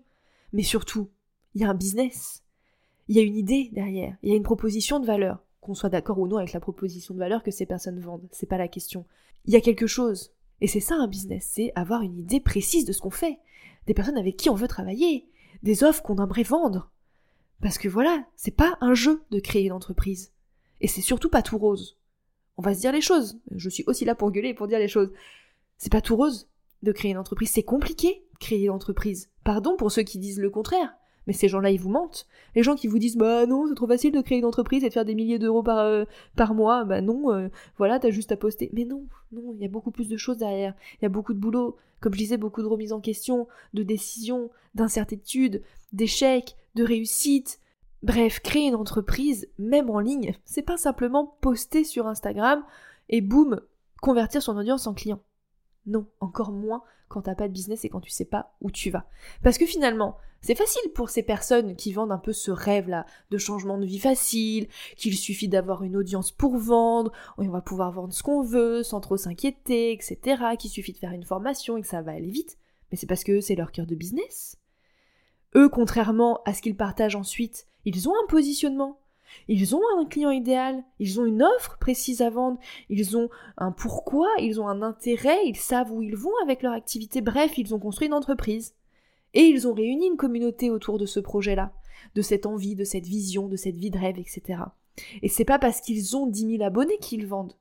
Mais 0.52 0.62
surtout, 0.62 1.11
il 1.54 1.61
y 1.61 1.64
a 1.64 1.70
un 1.70 1.75
business. 1.75 2.42
Il 3.08 3.16
y 3.16 3.20
a 3.20 3.22
une 3.22 3.37
idée 3.37 3.70
derrière. 3.72 4.16
Il 4.22 4.30
y 4.30 4.32
a 4.32 4.37
une 4.37 4.42
proposition 4.42 4.99
de 4.99 5.06
valeur. 5.06 5.44
Qu'on 5.61 5.75
soit 5.75 5.90
d'accord 5.90 6.18
ou 6.18 6.26
non 6.26 6.38
avec 6.38 6.52
la 6.52 6.61
proposition 6.61 7.14
de 7.14 7.18
valeur 7.18 7.42
que 7.42 7.50
ces 7.50 7.66
personnes 7.66 8.00
vendent. 8.00 8.26
C'est 8.32 8.49
pas 8.49 8.58
la 8.58 8.68
question. 8.68 9.04
Il 9.44 9.52
y 9.52 9.56
a 9.56 9.61
quelque 9.61 9.87
chose. 9.87 10.32
Et 10.61 10.66
c'est 10.66 10.80
ça 10.80 10.96
un 10.96 11.06
business. 11.06 11.49
C'est 11.52 11.72
avoir 11.75 12.02
une 12.02 12.18
idée 12.18 12.40
précise 12.40 12.84
de 12.84 12.92
ce 12.92 13.00
qu'on 13.00 13.11
fait. 13.11 13.38
Des 13.87 13.94
personnes 13.94 14.18
avec 14.18 14.37
qui 14.37 14.50
on 14.50 14.54
veut 14.54 14.68
travailler. 14.68 15.28
Des 15.62 15.84
offres 15.84 16.02
qu'on 16.02 16.16
aimerait 16.16 16.42
vendre. 16.42 16.90
Parce 17.61 17.78
que 17.78 17.88
voilà, 17.88 18.25
c'est 18.34 18.56
pas 18.56 18.76
un 18.80 18.94
jeu 18.94 19.22
de 19.30 19.38
créer 19.38 19.66
une 19.66 19.72
entreprise. 19.72 20.32
Et 20.80 20.88
c'est 20.88 21.00
surtout 21.00 21.28
pas 21.28 21.42
tout 21.42 21.58
rose. 21.58 21.96
On 22.56 22.62
va 22.62 22.75
se 22.75 22.80
dire 22.80 22.92
les 22.92 23.00
choses. 23.00 23.38
Je 23.54 23.68
suis 23.68 23.85
aussi 23.87 24.04
là 24.04 24.14
pour 24.14 24.30
gueuler 24.30 24.50
et 24.50 24.54
pour 24.54 24.68
dire 24.68 24.78
les 24.78 24.88
choses. 24.88 25.12
C'est 25.78 25.92
pas 25.92 26.00
tout 26.00 26.16
rose 26.16 26.49
de 26.82 26.92
créer 26.92 27.12
une 27.12 27.18
entreprise. 27.18 27.50
C'est 27.50 27.62
compliqué 27.62 28.25
de 28.32 28.38
créer 28.38 28.64
une 28.64 28.71
entreprise. 28.71 29.30
Pardon 29.44 29.76
pour 29.76 29.90
ceux 29.90 30.02
qui 30.02 30.18
disent 30.18 30.40
le 30.40 30.50
contraire. 30.50 30.94
Mais 31.26 31.32
ces 31.32 31.49
gens-là, 31.49 31.71
ils 31.71 31.80
vous 31.80 31.90
mentent. 31.90 32.26
Les 32.54 32.62
gens 32.62 32.75
qui 32.75 32.88
vous 32.88 32.99
disent, 32.99 33.16
bah 33.16 33.47
non, 33.47 33.66
c'est 33.68 33.75
trop 33.75 33.87
facile 33.87 34.12
de 34.12 34.21
créer 34.21 34.38
une 34.38 34.44
entreprise 34.44 34.82
et 34.82 34.88
de 34.88 34.92
faire 34.92 35.04
des 35.04 35.14
milliers 35.14 35.38
d'euros 35.38 35.62
par, 35.62 35.78
euh, 35.78 36.04
par 36.35 36.52
mois, 36.54 36.85
bah 36.85 37.00
non, 37.00 37.32
euh, 37.32 37.49
voilà, 37.78 38.00
t'as 38.00 38.11
juste 38.11 38.32
à 38.32 38.37
poster. 38.37 38.71
Mais 38.73 38.85
non, 38.85 39.06
non, 39.30 39.52
il 39.54 39.62
y 39.62 39.64
a 39.64 39.68
beaucoup 39.68 39.92
plus 39.92 40.09
de 40.09 40.16
choses 40.16 40.38
derrière. 40.38 40.75
Il 41.00 41.04
y 41.04 41.06
a 41.06 41.09
beaucoup 41.09 41.32
de 41.32 41.38
boulot. 41.38 41.76
Comme 42.00 42.14
je 42.14 42.18
disais, 42.18 42.37
beaucoup 42.37 42.62
de 42.62 42.66
remises 42.66 42.92
en 42.92 43.00
question, 43.00 43.47
de 43.75 43.85
décisions, 43.85 44.50
d'incertitudes, 44.75 45.62
d'échecs, 45.92 46.56
de 46.75 46.82
réussites, 46.82 47.61
Bref, 48.02 48.40
créer 48.40 48.66
une 48.66 48.75
entreprise, 48.75 49.49
même 49.59 49.88
en 49.88 50.00
ligne, 50.00 50.35
c'est 50.44 50.62
pas 50.62 50.76
simplement 50.76 51.37
poster 51.40 51.85
sur 51.85 52.09
Instagram 52.09 52.64
et 53.09 53.21
boum, 53.21 53.61
convertir 54.00 54.42
son 54.42 54.56
audience 54.56 54.87
en 54.87 54.94
client. 54.94 55.21
Non, 55.87 56.06
encore 56.21 56.52
moins 56.52 56.82
quand 57.09 57.23
t'as 57.23 57.35
pas 57.35 57.47
de 57.47 57.52
business 57.52 57.85
et 57.85 57.88
quand 57.88 58.00
tu 58.00 58.11
sais 58.11 58.25
pas 58.25 58.54
où 58.61 58.71
tu 58.71 58.90
vas. 58.90 59.06
Parce 59.42 59.59
que 59.59 59.66
finalement, 59.66 60.16
c'est 60.40 60.56
facile 60.56 60.90
pour 60.94 61.11
ces 61.11 61.23
personnes 61.23 61.76
qui 61.76 61.92
vendent 61.92 62.11
un 62.11 62.18
peu 62.18 62.32
ce 62.32 62.50
rêve-là 62.50 63.06
de 63.30 63.38
changement 63.38 63.78
de 63.78 63.87
vie 63.87 64.00
facile, 64.00 64.66
qu'il 64.97 65.16
suffit 65.16 65.49
d'avoir 65.49 65.85
une 65.85 65.97
audience 65.97 66.32
pour 66.32 66.56
vendre, 66.56 67.12
on 67.38 67.49
va 67.49 67.61
pouvoir 67.61 67.92
vendre 67.92 68.12
ce 68.12 68.25
qu'on 68.25 68.42
veut 68.42 68.82
sans 68.82 69.00
trop 69.00 69.16
s'inquiéter, 69.16 69.92
etc., 69.92 70.56
qu'il 70.59 70.71
suffit 70.71 70.92
de 70.92 70.99
faire 70.99 71.12
une 71.12 71.25
formation 71.25 71.76
et 71.76 71.82
que 71.82 71.87
ça 71.87 72.02
va 72.02 72.12
aller 72.12 72.30
vite. 72.30 72.59
Mais 72.90 72.97
c'est 72.97 73.06
parce 73.06 73.23
que 73.23 73.40
c'est 73.40 73.54
leur 73.54 73.71
cœur 73.71 73.87
de 73.87 73.94
business. 73.94 74.56
Eux, 75.54 75.68
contrairement 75.68 76.40
à 76.44 76.54
ce 76.54 76.62
qu'ils 76.62 76.76
partagent 76.76 77.16
ensuite, 77.16 77.66
ils 77.85 78.09
ont 78.09 78.14
un 78.14 78.26
positionnement. 78.28 78.99
Ils 79.49 79.75
ont 79.75 79.80
un 79.99 80.04
client 80.04 80.30
idéal, 80.30 80.85
ils 80.99 81.21
ont 81.21 81.25
une 81.25 81.42
offre 81.42 81.78
précise 81.78 82.21
à 82.21 82.30
vendre, 82.30 82.59
ils 82.90 83.16
ont 83.16 83.30
un 83.56 83.73
pourquoi, 83.73 84.28
ils 84.38 84.61
ont 84.61 84.68
un 84.68 84.82
intérêt, 84.82 85.38
ils 85.47 85.56
savent 85.56 85.90
où 85.90 86.02
ils 86.02 86.16
vont 86.16 86.32
avec 86.42 86.62
leur 86.62 86.73
activité, 86.73 87.23
bref, 87.23 87.56
ils 87.56 87.75
ont 87.75 87.78
construit 87.78 88.09
une 88.09 88.14
entreprise. 88.14 88.75
Et 89.35 89.44
ils 89.44 89.66
ont 89.66 89.73
réuni 89.73 90.06
une 90.06 90.18
communauté 90.18 90.71
autour 90.71 90.99
de 90.99 91.06
ce 91.06 91.18
projet-là, 91.18 91.73
de 92.14 92.21
cette 92.21 92.44
envie, 92.44 92.75
de 92.75 92.85
cette 92.85 93.06
vision, 93.06 93.49
de 93.49 93.56
cette 93.56 93.76
vie 93.76 93.90
de 93.90 93.99
rêve, 93.99 94.18
etc. 94.18 94.61
Et 95.23 95.28
c'est 95.28 95.47
pas 95.47 95.59
parce 95.59 95.80
qu'ils 95.80 96.16
ont 96.16 96.26
10 96.26 96.59
000 96.59 96.62
abonnés 96.62 96.99
qu'ils 96.99 97.26
vendent. 97.26 97.54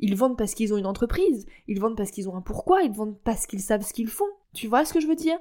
Ils 0.00 0.16
vendent 0.16 0.38
parce 0.38 0.54
qu'ils 0.54 0.72
ont 0.72 0.78
une 0.78 0.86
entreprise, 0.86 1.46
ils 1.66 1.80
vendent 1.80 1.96
parce 1.96 2.10
qu'ils 2.10 2.28
ont 2.28 2.36
un 2.36 2.40
pourquoi, 2.40 2.82
ils 2.82 2.92
vendent 2.92 3.18
parce 3.24 3.46
qu'ils 3.46 3.60
savent 3.60 3.84
ce 3.84 3.92
qu'ils 3.92 4.08
font. 4.08 4.24
Tu 4.54 4.68
vois 4.68 4.84
ce 4.84 4.94
que 4.94 5.00
je 5.00 5.06
veux 5.06 5.16
dire? 5.16 5.38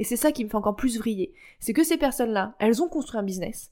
Et 0.00 0.04
c'est 0.04 0.16
ça 0.16 0.32
qui 0.32 0.44
me 0.44 0.48
fait 0.48 0.56
encore 0.56 0.76
plus 0.76 0.96
vriller. 0.98 1.34
C'est 1.60 1.74
que 1.74 1.84
ces 1.84 1.98
personnes-là, 1.98 2.54
elles 2.58 2.82
ont 2.82 2.88
construit 2.88 3.20
un 3.20 3.22
business. 3.22 3.70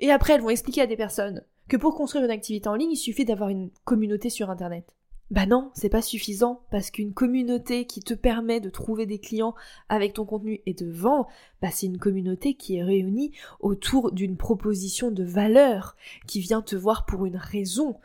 Et 0.00 0.10
après, 0.10 0.32
elles 0.32 0.40
vont 0.40 0.50
expliquer 0.50 0.80
à 0.80 0.88
des 0.88 0.96
personnes 0.96 1.44
que 1.68 1.76
pour 1.76 1.94
construire 1.94 2.24
une 2.24 2.32
activité 2.32 2.68
en 2.68 2.74
ligne, 2.74 2.90
il 2.90 2.96
suffit 2.96 3.24
d'avoir 3.24 3.48
une 3.48 3.70
communauté 3.84 4.28
sur 4.28 4.50
Internet. 4.50 4.96
Bah 5.30 5.46
non, 5.46 5.70
c'est 5.74 5.88
pas 5.88 6.02
suffisant, 6.02 6.62
parce 6.72 6.90
qu'une 6.90 7.14
communauté 7.14 7.86
qui 7.86 8.00
te 8.00 8.12
permet 8.12 8.58
de 8.58 8.70
trouver 8.70 9.06
des 9.06 9.20
clients 9.20 9.54
avec 9.88 10.14
ton 10.14 10.24
contenu 10.24 10.60
et 10.66 10.74
de 10.74 10.90
vendre, 10.90 11.28
bah 11.62 11.68
c'est 11.70 11.86
une 11.86 11.98
communauté 11.98 12.54
qui 12.54 12.78
est 12.78 12.82
réunie 12.82 13.30
autour 13.60 14.10
d'une 14.10 14.36
proposition 14.36 15.12
de 15.12 15.22
valeur, 15.22 15.96
qui 16.26 16.40
vient 16.40 16.60
te 16.60 16.74
voir 16.74 17.06
pour 17.06 17.24
une 17.24 17.36
raison 17.36 18.00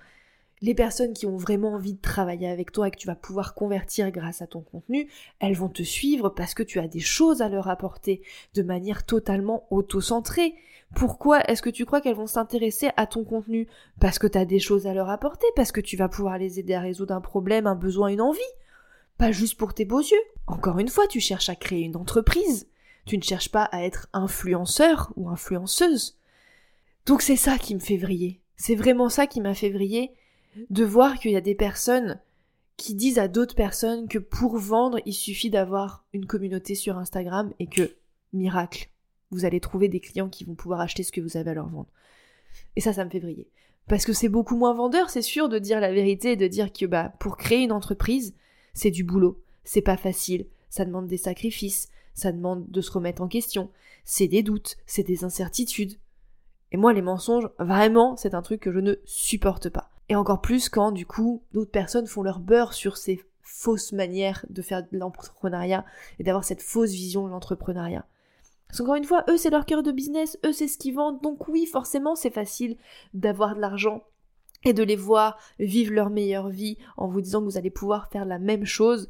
les 0.62 0.74
personnes 0.74 1.14
qui 1.14 1.26
ont 1.26 1.38
vraiment 1.38 1.74
envie 1.74 1.94
de 1.94 2.02
travailler 2.02 2.48
avec 2.48 2.72
toi 2.72 2.88
et 2.88 2.92
que 2.92 2.98
tu 2.98 3.08
vas 3.08 3.16
pouvoir 3.16 3.54
convertir 3.54 4.12
grâce 4.12 4.42
à 4.42 4.48
ton 4.48 4.62
contenu, 4.62 5.08
elles 5.40 5.56
vont 5.56 5.70
te 5.70 5.84
suivre 5.84 6.30
parce 6.30 6.54
que 6.54 6.64
tu 6.64 6.80
as 6.80 6.88
des 6.88 7.00
choses 7.00 7.42
à 7.42 7.50
leur 7.50 7.68
apporter 7.68 8.22
de 8.56 8.64
manière 8.64 9.06
totalement 9.06 9.68
auto-centrée. 9.70 10.56
Pourquoi 10.96 11.44
est-ce 11.50 11.62
que 11.62 11.70
tu 11.70 11.86
crois 11.86 12.02
qu'elles 12.02 12.16
vont 12.16 12.28
s'intéresser 12.28 12.90
à 12.98 13.06
ton 13.06 13.24
contenu? 13.24 13.68
Parce 14.00 14.18
que 14.20 14.28
tu 14.28 14.38
as 14.38 14.46
des 14.46 14.60
choses 14.60 14.88
à 14.88 14.94
leur 14.94 15.10
apporter, 15.10 15.46
parce 15.56 15.72
que 15.72 15.82
tu 15.82 15.98
vas 15.98 16.10
pouvoir 16.10 16.38
les 16.38 16.60
aider 16.60 16.74
à 16.74 16.80
résoudre 16.80 17.14
un 17.14 17.22
problème, 17.22 17.68
un 17.68 17.76
besoin, 17.76 18.08
une 18.08 18.22
envie. 18.22 18.40
Pas 19.18 19.32
juste 19.32 19.58
pour 19.58 19.74
tes 19.74 19.86
beaux 19.86 20.02
yeux. 20.02 20.24
Encore 20.48 20.80
une 20.80 20.88
fois, 20.88 21.08
tu 21.08 21.20
cherches 21.20 21.50
à 21.50 21.56
créer 21.56 21.82
une 21.82 21.98
entreprise. 21.98 22.68
Tu 23.06 23.18
ne 23.18 23.24
cherches 23.24 23.50
pas 23.50 23.64
à 23.64 23.84
être 23.84 24.08
influenceur 24.14 25.12
ou 25.16 25.30
influenceuse. 25.30 26.18
Donc 27.06 27.22
c'est 27.22 27.36
ça 27.36 27.58
qui 27.58 27.74
me 27.76 27.80
fait 27.80 27.98
vriller. 27.98 28.42
C'est 28.56 28.76
vraiment 28.76 29.10
ça 29.10 29.28
qui 29.28 29.40
m'a 29.40 29.54
fait 29.54 29.70
vriller 29.70 30.12
de 30.70 30.84
voir 30.84 31.20
qu'il 31.20 31.32
y 31.32 31.36
a 31.36 31.42
des 31.42 31.56
personnes 31.56 32.20
qui 32.78 32.94
disent 32.94 33.20
à 33.20 33.28
d'autres 33.28 33.56
personnes 33.56 34.08
que 34.08 34.20
pour 34.20 34.58
vendre, 34.58 35.00
il 35.06 35.14
suffit 35.14 35.50
d'avoir 35.50 36.06
une 36.14 36.28
communauté 36.28 36.76
sur 36.76 36.98
Instagram 36.98 37.52
et 37.60 37.68
que, 37.68 37.96
miracle, 38.34 38.90
vous 39.32 39.46
allez 39.46 39.60
trouver 39.60 39.90
des 39.90 40.00
clients 40.00 40.30
qui 40.30 40.46
vont 40.46 40.56
pouvoir 40.56 40.80
acheter 40.80 41.04
ce 41.04 41.12
que 41.12 41.22
vous 41.22 41.38
avez 41.38 41.52
à 41.52 41.56
leur 41.56 41.68
vendre. 41.68 41.90
Et 42.76 42.82
ça, 42.82 42.94
ça 42.94 43.04
me 43.04 43.10
fait 43.10 43.20
briller. 43.20 43.48
Parce 43.88 44.06
que 44.06 44.14
c'est 44.14 44.30
beaucoup 44.30 44.56
moins 44.56 44.74
vendeur, 44.74 45.10
c'est 45.10 45.22
sûr, 45.22 45.50
de 45.50 45.60
dire 45.60 45.80
la 45.80 45.92
vérité 45.92 46.34
et 46.34 46.36
de 46.36 46.48
dire 46.48 46.72
que, 46.72 46.86
bah, 46.86 47.14
pour 47.20 47.38
créer 47.38 47.64
une 47.64 47.72
entreprise, 47.72 48.36
c'est 48.74 48.92
du 48.92 49.04
boulot. 49.04 49.42
C'est 49.64 49.82
pas 49.82 49.98
facile. 49.98 50.46
Ça 50.70 50.86
demande 50.86 51.08
des 51.08 51.18
sacrifices. 51.18 51.90
Ça 52.14 52.32
demande 52.32 52.70
de 52.70 52.82
se 52.82 52.92
remettre 52.92 53.22
en 53.22 53.28
question. 53.28 53.70
C'est 54.04 54.28
des 54.28 54.44
doutes. 54.44 54.78
C'est 54.86 55.04
des 55.04 55.24
incertitudes. 55.24 55.98
Et 56.72 56.78
moi, 56.78 56.94
les 56.94 57.02
mensonges, 57.02 57.50
vraiment, 57.60 58.18
c'est 58.18 58.34
un 58.34 58.42
truc 58.42 58.62
que 58.62 58.72
je 58.72 58.80
ne 58.80 58.96
supporte 59.06 59.70
pas. 59.70 59.90
Et 60.10 60.16
encore 60.16 60.42
plus 60.42 60.70
quand, 60.70 60.92
du 60.92 61.06
coup, 61.06 61.44
d'autres 61.54 61.72
personnes 61.72 62.08
font 62.08 62.24
leur 62.24 62.40
beurre 62.40 62.74
sur 62.74 62.98
ces 62.98 63.22
fausses 63.42 63.94
manières 63.94 64.46
de 64.50 64.62
faire 64.62 64.84
de 64.84 64.98
l'entrepreneuriat 64.98 65.86
et 66.20 66.24
d'avoir 66.24 66.44
cette 66.44 66.62
fausse 66.62 66.92
vision 66.92 67.26
de 67.26 67.32
l'entrepreneuriat. 67.32 68.06
Parce 68.68 68.80
qu'encore 68.80 68.96
une 68.96 69.06
fois, 69.06 69.24
eux, 69.30 69.38
c'est 69.38 69.50
leur 69.50 69.66
cœur 69.66 69.84
de 69.84 69.92
business, 69.92 70.38
eux, 70.46 70.52
c'est 70.52 70.68
ce 70.68 70.78
qu'ils 70.78 70.96
vendent, 70.96 71.22
donc 71.22 71.48
oui, 71.48 71.66
forcément, 71.66 72.16
c'est 72.16 72.30
facile 72.30 72.78
d'avoir 73.14 73.56
de 73.56 73.62
l'argent 73.62 74.04
et 74.66 74.74
de 74.74 74.84
les 74.84 74.96
voir 74.96 75.38
vivre 75.60 75.94
leur 75.94 76.10
meilleure 76.10 76.50
vie 76.50 76.78
en 76.98 77.08
vous 77.08 77.22
disant 77.22 77.40
que 77.40 77.46
vous 77.46 77.58
allez 77.58 77.70
pouvoir 77.70 78.10
faire 78.10 78.26
la 78.26 78.40
même 78.40 78.66
chose 78.66 79.08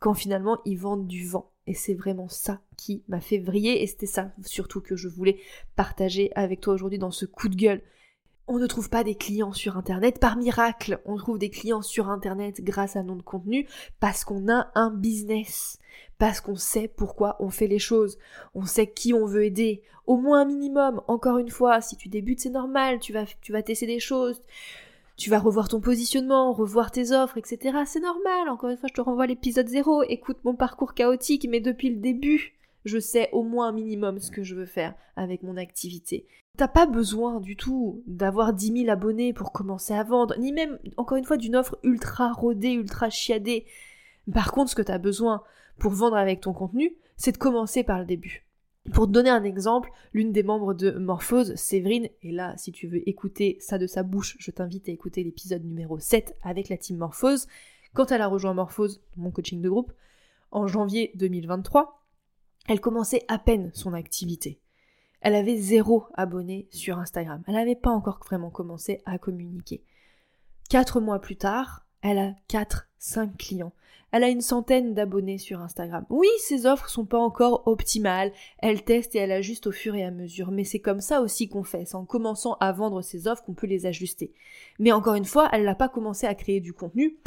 quand 0.00 0.14
finalement 0.14 0.58
ils 0.64 0.78
vendent 0.78 1.06
du 1.06 1.26
vent. 1.26 1.50
Et 1.66 1.74
c'est 1.74 1.94
vraiment 1.94 2.28
ça 2.28 2.60
qui 2.76 3.02
m'a 3.08 3.20
fait 3.20 3.38
vriller 3.38 3.82
et 3.82 3.86
c'était 3.86 4.06
ça 4.06 4.32
surtout 4.44 4.80
que 4.80 4.96
je 4.96 5.08
voulais 5.08 5.38
partager 5.76 6.30
avec 6.34 6.60
toi 6.60 6.74
aujourd'hui 6.74 6.98
dans 6.98 7.10
ce 7.10 7.26
coup 7.26 7.48
de 7.48 7.56
gueule. 7.56 7.82
On 8.46 8.58
ne 8.58 8.66
trouve 8.66 8.90
pas 8.90 9.04
des 9.04 9.14
clients 9.14 9.54
sur 9.54 9.78
Internet 9.78 10.20
par 10.20 10.36
miracle. 10.36 11.00
On 11.06 11.16
trouve 11.16 11.38
des 11.38 11.48
clients 11.48 11.80
sur 11.80 12.10
Internet 12.10 12.62
grâce 12.62 12.94
à 12.94 13.02
notre 13.02 13.24
contenu 13.24 13.66
parce 14.00 14.24
qu'on 14.24 14.52
a 14.52 14.70
un 14.74 14.90
business. 14.90 15.78
Parce 16.18 16.42
qu'on 16.42 16.56
sait 16.56 16.88
pourquoi 16.88 17.36
on 17.40 17.48
fait 17.48 17.68
les 17.68 17.78
choses. 17.78 18.18
On 18.54 18.66
sait 18.66 18.86
qui 18.86 19.14
on 19.14 19.24
veut 19.24 19.44
aider. 19.44 19.82
Au 20.06 20.18
moins 20.18 20.42
un 20.42 20.44
minimum. 20.44 21.00
Encore 21.08 21.38
une 21.38 21.48
fois, 21.48 21.80
si 21.80 21.96
tu 21.96 22.10
débutes, 22.10 22.40
c'est 22.40 22.50
normal. 22.50 23.00
Tu 23.00 23.14
vas, 23.14 23.24
tu 23.40 23.52
vas 23.52 23.62
tester 23.62 23.86
des 23.86 23.98
choses. 23.98 24.42
Tu 25.16 25.30
vas 25.30 25.38
revoir 25.38 25.68
ton 25.68 25.80
positionnement, 25.80 26.52
revoir 26.52 26.90
tes 26.90 27.12
offres, 27.12 27.38
etc. 27.38 27.78
C'est 27.86 28.00
normal. 28.00 28.50
Encore 28.50 28.68
une 28.68 28.76
fois, 28.76 28.88
je 28.90 28.94
te 28.94 29.00
renvoie 29.00 29.26
l'épisode 29.26 29.68
0. 29.68 30.02
Écoute 30.02 30.38
mon 30.44 30.54
parcours 30.54 30.92
chaotique, 30.92 31.46
mais 31.48 31.60
depuis 31.60 31.88
le 31.88 32.00
début, 32.00 32.52
je 32.84 32.98
sais 32.98 33.28
au 33.32 33.42
moins 33.42 33.68
un 33.68 33.72
minimum 33.72 34.18
ce 34.18 34.30
que 34.30 34.42
je 34.42 34.54
veux 34.54 34.66
faire 34.66 34.94
avec 35.16 35.42
mon 35.42 35.56
activité. 35.56 36.26
T'as 36.56 36.68
pas 36.68 36.86
besoin 36.86 37.40
du 37.40 37.56
tout 37.56 38.02
d'avoir 38.06 38.52
10 38.52 38.84
000 38.84 38.90
abonnés 38.90 39.32
pour 39.32 39.52
commencer 39.52 39.92
à 39.92 40.04
vendre, 40.04 40.38
ni 40.38 40.52
même, 40.52 40.78
encore 40.96 41.18
une 41.18 41.24
fois, 41.24 41.36
d'une 41.36 41.56
offre 41.56 41.78
ultra 41.82 42.32
rodée, 42.32 42.72
ultra 42.72 43.10
chiadée. 43.10 43.66
Par 44.32 44.52
contre, 44.52 44.70
ce 44.70 44.76
que 44.76 44.82
t'as 44.82 44.98
besoin 44.98 45.42
pour 45.78 45.92
vendre 45.92 46.16
avec 46.16 46.40
ton 46.40 46.52
contenu, 46.52 46.94
c'est 47.16 47.32
de 47.32 47.38
commencer 47.38 47.82
par 47.82 47.98
le 47.98 48.04
début. 48.04 48.46
Pour 48.92 49.06
te 49.06 49.12
donner 49.12 49.30
un 49.30 49.44
exemple, 49.44 49.90
l'une 50.12 50.30
des 50.30 50.42
membres 50.42 50.74
de 50.74 50.90
Morphose, 50.92 51.54
Séverine, 51.56 52.08
et 52.22 52.30
là, 52.30 52.54
si 52.56 52.70
tu 52.70 52.86
veux 52.86 53.08
écouter 53.08 53.56
ça 53.58 53.78
de 53.78 53.86
sa 53.86 54.02
bouche, 54.02 54.36
je 54.38 54.50
t'invite 54.50 54.88
à 54.88 54.92
écouter 54.92 55.24
l'épisode 55.24 55.64
numéro 55.64 55.98
7 55.98 56.36
avec 56.42 56.68
la 56.68 56.76
team 56.76 56.98
Morphose, 56.98 57.48
Quand 57.94 58.12
elle 58.12 58.22
a 58.22 58.26
rejoint 58.26 58.54
Morphose, 58.54 59.00
mon 59.16 59.30
coaching 59.30 59.62
de 59.62 59.70
groupe, 59.70 59.92
en 60.50 60.66
janvier 60.66 61.12
2023, 61.14 62.03
elle 62.68 62.80
commençait 62.80 63.24
à 63.28 63.38
peine 63.38 63.70
son 63.74 63.92
activité. 63.92 64.60
Elle 65.20 65.34
avait 65.34 65.56
zéro 65.56 66.06
abonné 66.14 66.68
sur 66.70 66.98
Instagram. 66.98 67.42
Elle 67.46 67.54
n'avait 67.54 67.74
pas 67.74 67.90
encore 67.90 68.20
vraiment 68.26 68.50
commencé 68.50 69.02
à 69.06 69.18
communiquer. 69.18 69.82
Quatre 70.68 71.00
mois 71.00 71.18
plus 71.18 71.36
tard, 71.36 71.86
elle 72.02 72.18
a 72.18 72.34
4, 72.48 72.88
5 72.98 73.36
clients. 73.36 73.72
Elle 74.12 74.22
a 74.22 74.28
une 74.28 74.42
centaine 74.42 74.94
d'abonnés 74.94 75.38
sur 75.38 75.60
Instagram. 75.60 76.06
Oui, 76.08 76.28
ses 76.38 76.66
offres 76.66 76.88
sont 76.88 77.04
pas 77.04 77.18
encore 77.18 77.66
optimales. 77.66 78.32
Elle 78.58 78.84
teste 78.84 79.16
et 79.16 79.18
elle 79.18 79.32
ajuste 79.32 79.66
au 79.66 79.72
fur 79.72 79.94
et 79.96 80.04
à 80.04 80.10
mesure. 80.10 80.52
Mais 80.52 80.62
c'est 80.62 80.78
comme 80.78 81.00
ça 81.00 81.20
aussi 81.20 81.48
qu'on 81.48 81.64
fait. 81.64 81.84
C'est 81.84 81.96
en 81.96 82.04
commençant 82.04 82.56
à 82.60 82.70
vendre 82.70 83.02
ses 83.02 83.26
offres 83.26 83.42
qu'on 83.42 83.54
peut 83.54 83.66
les 83.66 83.86
ajuster. 83.86 84.32
Mais 84.78 84.92
encore 84.92 85.14
une 85.14 85.24
fois, 85.24 85.48
elle 85.52 85.64
n'a 85.64 85.74
pas 85.74 85.88
commencé 85.88 86.26
à 86.26 86.34
créer 86.36 86.60
du 86.60 86.72
contenu 86.72 87.18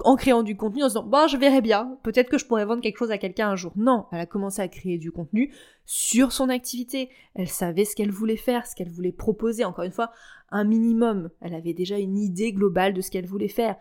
en 0.00 0.16
créant 0.16 0.42
du 0.42 0.56
contenu 0.56 0.82
en 0.82 0.88
se 0.88 0.94
disant 0.94 1.06
bon 1.06 1.28
je 1.28 1.36
verrai 1.36 1.60
bien, 1.60 1.98
peut-être 2.02 2.28
que 2.28 2.38
je 2.38 2.46
pourrais 2.46 2.64
vendre 2.64 2.82
quelque 2.82 2.98
chose 2.98 3.10
à 3.10 3.18
quelqu'un 3.18 3.50
un 3.50 3.56
jour. 3.56 3.72
Non, 3.76 4.06
elle 4.12 4.20
a 4.20 4.26
commencé 4.26 4.60
à 4.60 4.68
créer 4.68 4.98
du 4.98 5.12
contenu 5.12 5.54
sur 5.84 6.32
son 6.32 6.48
activité. 6.48 7.10
Elle 7.34 7.48
savait 7.48 7.84
ce 7.84 7.94
qu'elle 7.94 8.10
voulait 8.10 8.36
faire, 8.36 8.66
ce 8.66 8.74
qu'elle 8.74 8.90
voulait 8.90 9.12
proposer. 9.12 9.64
Encore 9.64 9.84
une 9.84 9.92
fois, 9.92 10.10
un 10.50 10.64
minimum. 10.64 11.30
Elle 11.40 11.54
avait 11.54 11.74
déjà 11.74 11.98
une 11.98 12.18
idée 12.18 12.52
globale 12.52 12.94
de 12.94 13.00
ce 13.00 13.10
qu'elle 13.10 13.26
voulait 13.26 13.48
faire. 13.48 13.76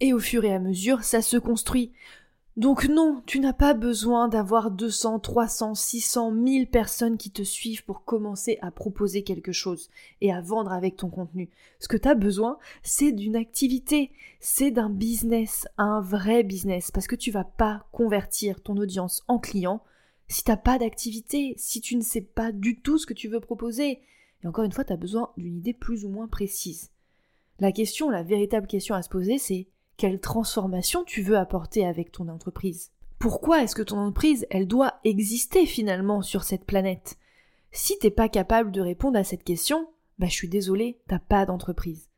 Et 0.00 0.12
au 0.12 0.18
fur 0.18 0.44
et 0.44 0.54
à 0.54 0.58
mesure, 0.58 1.02
ça 1.04 1.22
se 1.22 1.36
construit. 1.36 1.92
Donc 2.56 2.88
non, 2.88 3.22
tu 3.26 3.38
n'as 3.38 3.52
pas 3.52 3.74
besoin 3.74 4.28
d'avoir 4.28 4.70
200, 4.70 5.20
300, 5.20 5.74
600, 5.74 6.30
1000 6.30 6.70
personnes 6.70 7.18
qui 7.18 7.30
te 7.30 7.42
suivent 7.42 7.84
pour 7.84 8.04
commencer 8.04 8.58
à 8.62 8.70
proposer 8.70 9.22
quelque 9.24 9.52
chose 9.52 9.90
et 10.22 10.32
à 10.32 10.40
vendre 10.40 10.72
avec 10.72 10.96
ton 10.96 11.10
contenu. 11.10 11.50
Ce 11.80 11.88
que 11.88 11.98
tu 11.98 12.08
as 12.08 12.14
besoin, 12.14 12.56
c'est 12.82 13.12
d'une 13.12 13.36
activité, 13.36 14.10
c'est 14.40 14.70
d'un 14.70 14.88
business, 14.88 15.68
un 15.76 16.00
vrai 16.00 16.44
business, 16.44 16.90
parce 16.90 17.06
que 17.06 17.14
tu 17.14 17.30
vas 17.30 17.44
pas 17.44 17.84
convertir 17.92 18.62
ton 18.62 18.78
audience 18.78 19.22
en 19.28 19.38
client 19.38 19.82
si 20.28 20.42
t'as 20.42 20.56
pas 20.56 20.78
d'activité, 20.78 21.54
si 21.58 21.82
tu 21.82 21.94
ne 21.94 22.02
sais 22.02 22.22
pas 22.22 22.52
du 22.52 22.80
tout 22.80 22.96
ce 22.96 23.06
que 23.06 23.14
tu 23.14 23.28
veux 23.28 23.40
proposer. 23.40 24.00
Et 24.42 24.46
encore 24.46 24.64
une 24.64 24.72
fois, 24.72 24.84
tu 24.84 24.94
as 24.94 24.96
besoin 24.96 25.30
d'une 25.36 25.58
idée 25.58 25.74
plus 25.74 26.06
ou 26.06 26.08
moins 26.08 26.26
précise. 26.26 26.90
La 27.60 27.70
question, 27.70 28.08
la 28.08 28.22
véritable 28.22 28.66
question 28.66 28.94
à 28.94 29.02
se 29.02 29.10
poser, 29.10 29.36
c'est 29.36 29.68
quelle 29.96 30.20
transformation 30.20 31.04
tu 31.04 31.22
veux 31.22 31.38
apporter 31.38 31.86
avec 31.86 32.12
ton 32.12 32.28
entreprise. 32.28 32.90
Pourquoi 33.18 33.62
est-ce 33.62 33.74
que 33.74 33.82
ton 33.82 33.98
entreprise, 33.98 34.46
elle 34.50 34.66
doit 34.66 34.94
exister 35.04 35.64
finalement 35.64 36.22
sur 36.22 36.42
cette 36.42 36.64
planète? 36.64 37.16
Si 37.72 37.98
t'es 37.98 38.10
pas 38.10 38.28
capable 38.28 38.72
de 38.72 38.80
répondre 38.80 39.18
à 39.18 39.24
cette 39.24 39.44
question, 39.44 39.88
bah 40.18 40.26
je 40.28 40.34
suis 40.34 40.48
désolée, 40.48 40.98
t'as 41.08 41.18
pas 41.18 41.46
d'entreprise. 41.46 42.08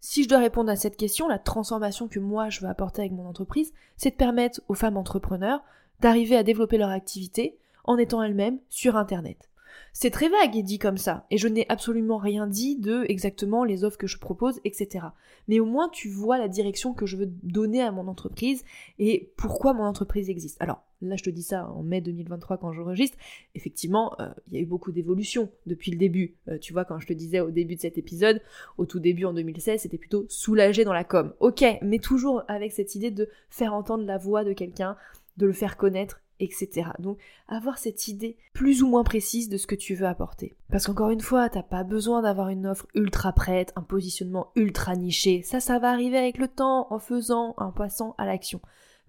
Si 0.00 0.22
je 0.22 0.28
dois 0.28 0.38
répondre 0.38 0.70
à 0.70 0.76
cette 0.76 0.96
question, 0.96 1.28
la 1.28 1.38
transformation 1.38 2.08
que 2.08 2.20
moi 2.20 2.50
je 2.50 2.60
veux 2.60 2.68
apporter 2.68 3.02
avec 3.02 3.12
mon 3.12 3.26
entreprise, 3.26 3.72
c'est 3.96 4.10
de 4.10 4.16
permettre 4.16 4.60
aux 4.68 4.74
femmes 4.74 4.96
entrepreneurs 4.96 5.62
d'arriver 6.00 6.36
à 6.36 6.42
développer 6.42 6.78
leur 6.78 6.90
activité 6.90 7.58
en 7.84 7.96
étant 7.96 8.22
elles-mêmes 8.22 8.60
sur 8.68 8.96
Internet. 8.96 9.50
C'est 9.92 10.10
très 10.10 10.28
vague 10.28 10.56
et 10.56 10.62
dit 10.62 10.80
comme 10.80 10.98
ça, 10.98 11.24
et 11.30 11.38
je 11.38 11.46
n'ai 11.46 11.66
absolument 11.68 12.18
rien 12.18 12.48
dit 12.48 12.76
de 12.76 13.04
exactement 13.08 13.62
les 13.62 13.84
offres 13.84 13.96
que 13.96 14.08
je 14.08 14.18
propose, 14.18 14.60
etc. 14.64 15.06
Mais 15.46 15.60
au 15.60 15.66
moins 15.66 15.88
tu 15.88 16.08
vois 16.08 16.36
la 16.36 16.48
direction 16.48 16.94
que 16.94 17.06
je 17.06 17.16
veux 17.16 17.30
donner 17.44 17.80
à 17.80 17.92
mon 17.92 18.08
entreprise 18.08 18.64
et 18.98 19.32
pourquoi 19.36 19.72
mon 19.72 19.84
entreprise 19.84 20.30
existe. 20.30 20.60
Alors 20.60 20.82
là 21.00 21.14
je 21.14 21.22
te 21.22 21.30
dis 21.30 21.44
ça 21.44 21.68
en 21.68 21.84
mai 21.84 22.00
2023 22.00 22.58
quand 22.58 22.72
j'enregistre, 22.72 23.16
effectivement 23.54 24.18
euh, 24.20 24.28
il 24.48 24.54
y 24.54 24.56
a 24.58 24.62
eu 24.62 24.66
beaucoup 24.66 24.90
d'évolutions 24.90 25.48
depuis 25.66 25.92
le 25.92 25.98
début. 25.98 26.34
Euh, 26.48 26.58
tu 26.58 26.72
vois 26.72 26.84
quand 26.84 26.98
je 26.98 27.06
te 27.06 27.12
disais 27.12 27.38
au 27.38 27.52
début 27.52 27.76
de 27.76 27.80
cet 27.80 27.96
épisode, 27.96 28.42
au 28.78 28.86
tout 28.86 28.98
début 28.98 29.26
en 29.26 29.32
2016 29.32 29.82
c'était 29.82 29.98
plutôt 29.98 30.26
soulagé 30.28 30.82
dans 30.84 30.92
la 30.92 31.04
com. 31.04 31.34
Ok, 31.38 31.64
mais 31.82 32.00
toujours 32.00 32.42
avec 32.48 32.72
cette 32.72 32.96
idée 32.96 33.12
de 33.12 33.28
faire 33.48 33.74
entendre 33.74 34.04
la 34.04 34.18
voix 34.18 34.42
de 34.42 34.52
quelqu'un, 34.54 34.96
de 35.36 35.46
le 35.46 35.52
faire 35.52 35.76
connaître 35.76 36.20
etc. 36.40 36.90
Donc 36.98 37.18
avoir 37.48 37.78
cette 37.78 38.08
idée 38.08 38.36
plus 38.52 38.82
ou 38.82 38.88
moins 38.88 39.04
précise 39.04 39.48
de 39.48 39.56
ce 39.56 39.66
que 39.66 39.74
tu 39.74 39.94
veux 39.94 40.06
apporter. 40.06 40.54
Parce 40.70 40.86
qu'encore 40.86 41.10
une 41.10 41.20
fois, 41.20 41.48
t'as 41.48 41.62
pas 41.62 41.84
besoin 41.84 42.22
d'avoir 42.22 42.48
une 42.48 42.66
offre 42.66 42.86
ultra 42.94 43.32
prête, 43.32 43.72
un 43.76 43.82
positionnement 43.82 44.50
ultra 44.56 44.96
niché. 44.96 45.42
Ça, 45.42 45.60
ça 45.60 45.78
va 45.78 45.90
arriver 45.90 46.18
avec 46.18 46.38
le 46.38 46.48
temps, 46.48 46.86
en 46.90 46.98
faisant, 46.98 47.54
en 47.56 47.72
passant 47.72 48.14
à 48.18 48.26
l'action. 48.26 48.60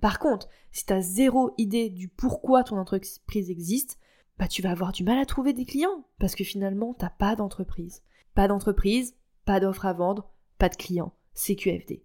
Par 0.01 0.19
contre, 0.19 0.47
si 0.71 0.85
t'as 0.85 1.01
zéro 1.01 1.53
idée 1.57 1.89
du 1.89 2.07
pourquoi 2.07 2.63
ton 2.63 2.77
entreprise 2.77 3.49
existe, 3.49 3.97
bah 4.37 4.47
tu 4.47 4.61
vas 4.61 4.71
avoir 4.71 4.91
du 4.91 5.03
mal 5.03 5.17
à 5.19 5.25
trouver 5.25 5.53
des 5.53 5.65
clients. 5.65 6.05
Parce 6.19 6.35
que 6.35 6.43
finalement, 6.43 6.93
t'as 6.93 7.09
pas 7.09 7.35
d'entreprise. 7.35 8.03
Pas 8.33 8.47
d'entreprise, 8.47 9.15
pas 9.45 9.59
d'offre 9.59 9.85
à 9.85 9.93
vendre, 9.93 10.29
pas 10.57 10.69
de 10.69 10.75
clients. 10.75 11.13
C'est 11.33 11.55
QFD. 11.55 12.03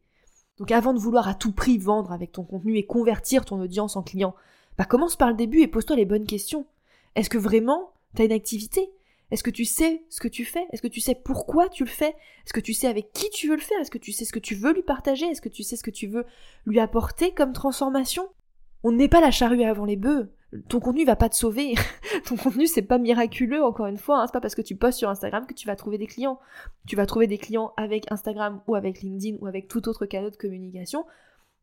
Donc 0.58 0.70
avant 0.72 0.92
de 0.92 0.98
vouloir 0.98 1.26
à 1.26 1.34
tout 1.34 1.52
prix 1.52 1.78
vendre 1.78 2.12
avec 2.12 2.32
ton 2.32 2.44
contenu 2.44 2.76
et 2.76 2.86
convertir 2.86 3.44
ton 3.44 3.60
audience 3.60 3.96
en 3.96 4.02
client, 4.02 4.34
bah 4.78 4.84
commence 4.84 5.16
par 5.16 5.28
le 5.28 5.34
début 5.34 5.60
et 5.60 5.68
pose-toi 5.68 5.96
les 5.96 6.04
bonnes 6.04 6.26
questions. 6.26 6.66
Est-ce 7.16 7.30
que 7.30 7.38
vraiment 7.38 7.92
tu 8.14 8.22
as 8.22 8.24
une 8.24 8.32
activité 8.32 8.90
Est-ce 9.30 9.42
que 9.42 9.50
tu 9.50 9.64
sais 9.64 10.04
ce 10.08 10.20
que 10.20 10.28
tu 10.28 10.44
fais 10.44 10.66
Est-ce 10.72 10.82
que 10.82 10.88
tu 10.88 11.00
sais 11.00 11.14
pourquoi 11.14 11.68
tu 11.68 11.84
le 11.84 11.90
fais 11.90 12.14
Est-ce 12.44 12.52
que 12.52 12.60
tu 12.60 12.72
sais 12.72 12.86
avec 12.86 13.12
qui 13.12 13.28
tu 13.30 13.48
veux 13.48 13.56
le 13.56 13.60
faire 13.60 13.78
Est-ce 13.80 13.90
que 13.90 13.98
tu 13.98 14.12
sais 14.12 14.24
ce 14.24 14.32
que 14.32 14.38
tu 14.38 14.54
veux 14.54 14.72
lui 14.72 14.82
partager 14.82 15.26
Est-ce 15.26 15.40
que 15.40 15.48
tu 15.48 15.62
sais 15.62 15.76
ce 15.76 15.82
que 15.82 15.90
tu 15.90 16.06
veux 16.06 16.24
lui 16.66 16.80
apporter 16.80 17.32
comme 17.32 17.52
transformation 17.52 18.28
On 18.82 18.92
n'est 18.92 19.08
pas 19.08 19.20
la 19.20 19.30
charrue 19.30 19.62
avant 19.64 19.84
les 19.84 19.96
bœufs. 19.96 20.32
Ton 20.68 20.80
contenu 20.80 21.04
va 21.04 21.14
pas 21.14 21.28
te 21.28 21.36
sauver. 21.36 21.74
Ton 22.26 22.36
contenu 22.36 22.66
c'est 22.66 22.82
pas 22.82 22.98
miraculeux 22.98 23.62
encore 23.62 23.86
une 23.86 23.98
fois. 23.98 24.20
Hein. 24.20 24.26
C'est 24.26 24.32
pas 24.32 24.40
parce 24.40 24.56
que 24.56 24.62
tu 24.62 24.76
postes 24.76 24.98
sur 24.98 25.08
Instagram 25.08 25.46
que 25.46 25.54
tu 25.54 25.66
vas 25.66 25.76
trouver 25.76 25.98
des 25.98 26.06
clients. 26.06 26.40
Tu 26.86 26.96
vas 26.96 27.06
trouver 27.06 27.26
des 27.26 27.38
clients 27.38 27.72
avec 27.76 28.10
Instagram 28.10 28.60
ou 28.66 28.74
avec 28.74 29.02
LinkedIn 29.02 29.36
ou 29.40 29.46
avec 29.46 29.68
tout 29.68 29.88
autre 29.88 30.06
canal 30.06 30.30
de 30.30 30.36
communication 30.36 31.04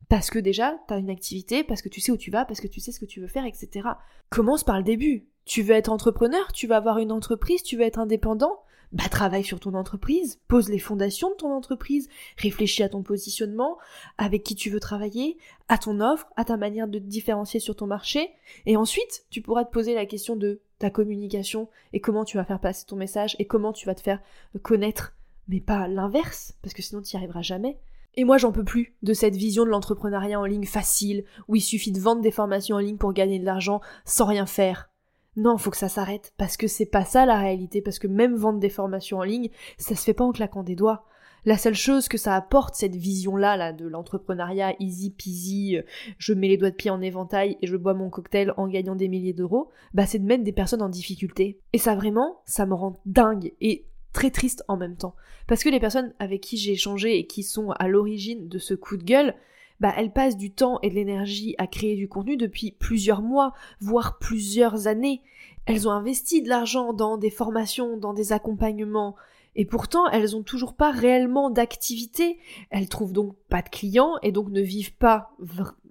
parce 0.09 0.29
que 0.29 0.39
déjà, 0.39 0.79
tu 0.87 0.93
as 0.93 0.97
une 0.97 1.09
activité, 1.09 1.63
parce 1.63 1.81
que 1.81 1.89
tu 1.89 2.01
sais 2.01 2.11
où 2.11 2.17
tu 2.17 2.31
vas, 2.31 2.45
parce 2.45 2.61
que 2.61 2.67
tu 2.67 2.79
sais 2.79 2.91
ce 2.91 2.99
que 2.99 3.05
tu 3.05 3.19
veux 3.19 3.27
faire, 3.27 3.45
etc. 3.45 3.89
Commence 4.29 4.63
par 4.63 4.77
le 4.77 4.83
début. 4.83 5.27
Tu 5.45 5.61
veux 5.61 5.75
être 5.75 5.89
entrepreneur, 5.89 6.51
tu 6.53 6.67
veux 6.67 6.75
avoir 6.75 6.97
une 6.97 7.11
entreprise, 7.11 7.63
tu 7.63 7.77
veux 7.77 7.83
être 7.83 7.99
indépendant 7.99 8.59
bah 8.91 9.09
travaille 9.09 9.43
sur 9.43 9.59
ton 9.59 9.73
entreprise, 9.73 10.39
pose 10.47 10.69
les 10.69 10.79
fondations 10.79 11.29
de 11.29 11.35
ton 11.35 11.51
entreprise, 11.51 12.07
réfléchis 12.37 12.83
à 12.83 12.89
ton 12.89 13.03
positionnement, 13.03 13.77
avec 14.17 14.43
qui 14.43 14.55
tu 14.55 14.69
veux 14.69 14.79
travailler, 14.79 15.37
à 15.67 15.77
ton 15.77 15.99
offre, 15.99 16.27
à 16.35 16.45
ta 16.45 16.57
manière 16.57 16.87
de 16.87 16.99
te 16.99 17.03
différencier 17.03 17.59
sur 17.59 17.75
ton 17.75 17.87
marché, 17.87 18.29
et 18.65 18.77
ensuite 18.77 19.25
tu 19.29 19.41
pourras 19.41 19.65
te 19.65 19.71
poser 19.71 19.93
la 19.93 20.05
question 20.05 20.35
de 20.35 20.61
ta 20.79 20.89
communication 20.89 21.69
et 21.91 21.99
comment 21.99 22.23
tu 22.23 22.37
vas 22.37 22.45
faire 22.45 22.61
passer 22.61 22.85
ton 22.85 22.95
message 22.95 23.35
et 23.39 23.47
comment 23.47 23.73
tu 23.73 23.85
vas 23.85 23.95
te 23.95 24.01
faire 24.01 24.21
connaître, 24.61 25.15
mais 25.47 25.59
pas 25.59 25.87
l'inverse, 25.87 26.53
parce 26.61 26.73
que 26.73 26.81
sinon 26.81 27.01
tu 27.01 27.15
n'y 27.15 27.19
arriveras 27.19 27.41
jamais. 27.41 27.77
Et 28.17 28.23
moi, 28.23 28.39
j'en 28.39 28.51
peux 28.51 28.63
plus 28.63 28.95
de 29.03 29.13
cette 29.13 29.35
vision 29.35 29.63
de 29.63 29.69
l'entrepreneuriat 29.69 30.39
en 30.39 30.45
ligne 30.45 30.65
facile, 30.65 31.23
où 31.47 31.55
il 31.55 31.61
suffit 31.61 31.91
de 31.91 31.99
vendre 31.99 32.21
des 32.21 32.31
formations 32.31 32.75
en 32.75 32.79
ligne 32.79 32.97
pour 32.97 33.13
gagner 33.13 33.37
de 33.37 33.45
l'argent 33.45 33.79
sans 34.05 34.25
rien 34.25 34.47
faire. 34.47 34.89
Non, 35.35 35.59
faut 35.59 35.69
que 35.69 35.77
ça 35.77 35.87
s'arrête, 35.87 36.33
parce 36.35 36.57
que 36.57 36.67
c'est 36.67 36.87
pas 36.87 37.05
ça 37.05 37.27
la 37.27 37.37
réalité, 37.37 37.79
parce 37.79 37.99
que 37.99 38.07
même 38.07 38.35
vendre 38.35 38.59
des 38.59 38.69
formations 38.69 39.19
en 39.19 39.23
ligne, 39.23 39.51
ça 39.77 39.95
se 39.95 40.03
fait 40.03 40.15
pas 40.15 40.23
en 40.23 40.31
claquant 40.31 40.63
des 40.63 40.75
doigts. 40.75 41.05
La 41.45 41.59
seule 41.59 41.75
chose 41.75 42.07
que 42.07 42.17
ça 42.17 42.35
apporte, 42.35 42.73
cette 42.73 42.95
vision-là, 42.95 43.55
là, 43.55 43.71
de 43.71 43.87
l'entrepreneuriat 43.87 44.75
easy 44.79 45.11
peasy, 45.11 45.77
euh, 45.77 45.83
je 46.17 46.33
mets 46.33 46.47
les 46.47 46.57
doigts 46.57 46.71
de 46.71 46.75
pied 46.75 46.89
en 46.89 47.01
éventail 47.01 47.57
et 47.61 47.67
je 47.67 47.77
bois 47.77 47.93
mon 47.93 48.09
cocktail 48.09 48.51
en 48.57 48.67
gagnant 48.67 48.95
des 48.95 49.07
milliers 49.07 49.33
d'euros, 49.33 49.69
bah 49.93 50.07
c'est 50.07 50.17
de 50.17 50.25
mettre 50.25 50.43
des 50.43 50.51
personnes 50.51 50.81
en 50.81 50.89
difficulté. 50.89 51.61
Et 51.71 51.77
ça 51.77 51.95
vraiment, 51.95 52.41
ça 52.45 52.65
me 52.65 52.73
rend 52.73 52.95
dingue. 53.05 53.53
Et 53.61 53.85
très 54.13 54.31
triste 54.31 54.63
en 54.67 54.77
même 54.77 54.95
temps. 54.95 55.15
Parce 55.47 55.63
que 55.63 55.69
les 55.69 55.79
personnes 55.79 56.13
avec 56.19 56.41
qui 56.41 56.57
j'ai 56.57 56.73
échangé 56.73 57.17
et 57.17 57.27
qui 57.27 57.43
sont 57.43 57.71
à 57.71 57.87
l'origine 57.87 58.47
de 58.47 58.59
ce 58.59 58.73
coup 58.73 58.97
de 58.97 59.03
gueule, 59.03 59.35
bah 59.79 59.93
elles 59.95 60.11
passent 60.11 60.37
du 60.37 60.51
temps 60.51 60.79
et 60.81 60.89
de 60.89 60.95
l'énergie 60.95 61.55
à 61.57 61.67
créer 61.67 61.95
du 61.95 62.07
contenu 62.07 62.37
depuis 62.37 62.71
plusieurs 62.71 63.21
mois, 63.21 63.53
voire 63.79 64.17
plusieurs 64.17 64.87
années. 64.87 65.21
Elles 65.65 65.87
ont 65.87 65.91
investi 65.91 66.41
de 66.41 66.49
l'argent 66.49 66.93
dans 66.93 67.17
des 67.17 67.29
formations, 67.29 67.97
dans 67.97 68.13
des 68.13 68.31
accompagnements, 68.31 69.15
et 69.55 69.65
pourtant 69.65 70.07
elles 70.09 70.35
ont 70.35 70.43
toujours 70.43 70.75
pas 70.75 70.91
réellement 70.91 71.49
d'activité. 71.49 72.39
Elles 72.69 72.89
trouvent 72.89 73.13
donc 73.13 73.35
pas 73.49 73.61
de 73.61 73.69
clients 73.69 74.13
et 74.23 74.31
donc 74.31 74.49
ne 74.49 74.61
vivent 74.61 74.95
pas, 74.95 75.31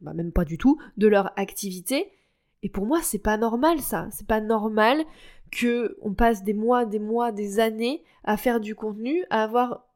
bah 0.00 0.14
même 0.14 0.32
pas 0.32 0.44
du 0.44 0.58
tout, 0.58 0.78
de 0.96 1.08
leur 1.08 1.38
activité. 1.38 2.10
Et 2.62 2.68
pour 2.68 2.86
moi, 2.86 3.00
c'est 3.02 3.18
pas 3.18 3.36
normal 3.36 3.80
ça. 3.80 4.08
C'est 4.10 4.26
pas 4.26 4.40
normal 4.40 5.04
que 5.50 5.96
on 6.02 6.12
passe 6.12 6.42
des 6.42 6.54
mois, 6.54 6.84
des 6.84 6.98
mois, 6.98 7.32
des 7.32 7.60
années 7.60 8.02
à 8.24 8.36
faire 8.36 8.60
du 8.60 8.74
contenu, 8.74 9.24
à 9.30 9.42
avoir 9.42 9.86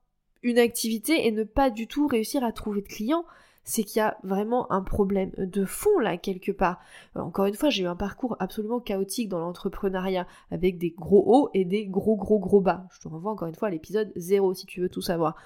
une 0.43 0.59
activité 0.59 1.27
et 1.27 1.33
ne 1.33 1.45
pas 1.45 1.71
du 1.71 1.87
tout 1.87 2.07
réussir 2.07 2.45
à 2.45 2.53
trouver 2.53 2.83
de 2.83 2.89
clients. 2.89 3.25
C'est 3.63 3.85
qu'il 3.85 3.99
y 3.99 4.03
a 4.03 4.17
vraiment 4.23 4.73
un 4.73 4.81
problème 4.81 5.33
de 5.37 5.65
fond 5.65 5.99
là 5.99 6.17
quelque 6.17 6.51
part. 6.51 6.81
Euh, 7.17 7.21
encore 7.21 7.45
une 7.45 7.55
fois, 7.55 7.69
j'ai 7.69 7.85
eu 7.85 7.87
un 7.87 7.97
parcours 7.97 8.37
absolument 8.41 8.81
chaotique 8.81 9.29
dans 9.29 9.39
l'entrepreneuriat 9.39 10.27
avec 10.51 10.79
des 10.79 10.91
gros 10.91 11.23
hauts 11.27 11.51
et 11.53 11.65
des 11.65 11.87
gros 11.87 12.17
gros 12.17 12.39
gros 12.39 12.61
bas. 12.61 12.87
Je 12.93 13.01
te 13.01 13.09
renvoie 13.09 13.31
encore 13.31 13.49
une 13.49 13.55
fois 13.55 13.69
à 13.69 13.71
l'épisode 13.71 14.13
0 14.17 14.55
si 14.55 14.67
tu 14.67 14.81
veux 14.81 14.89
tout 14.89 15.03
savoir. 15.03 15.37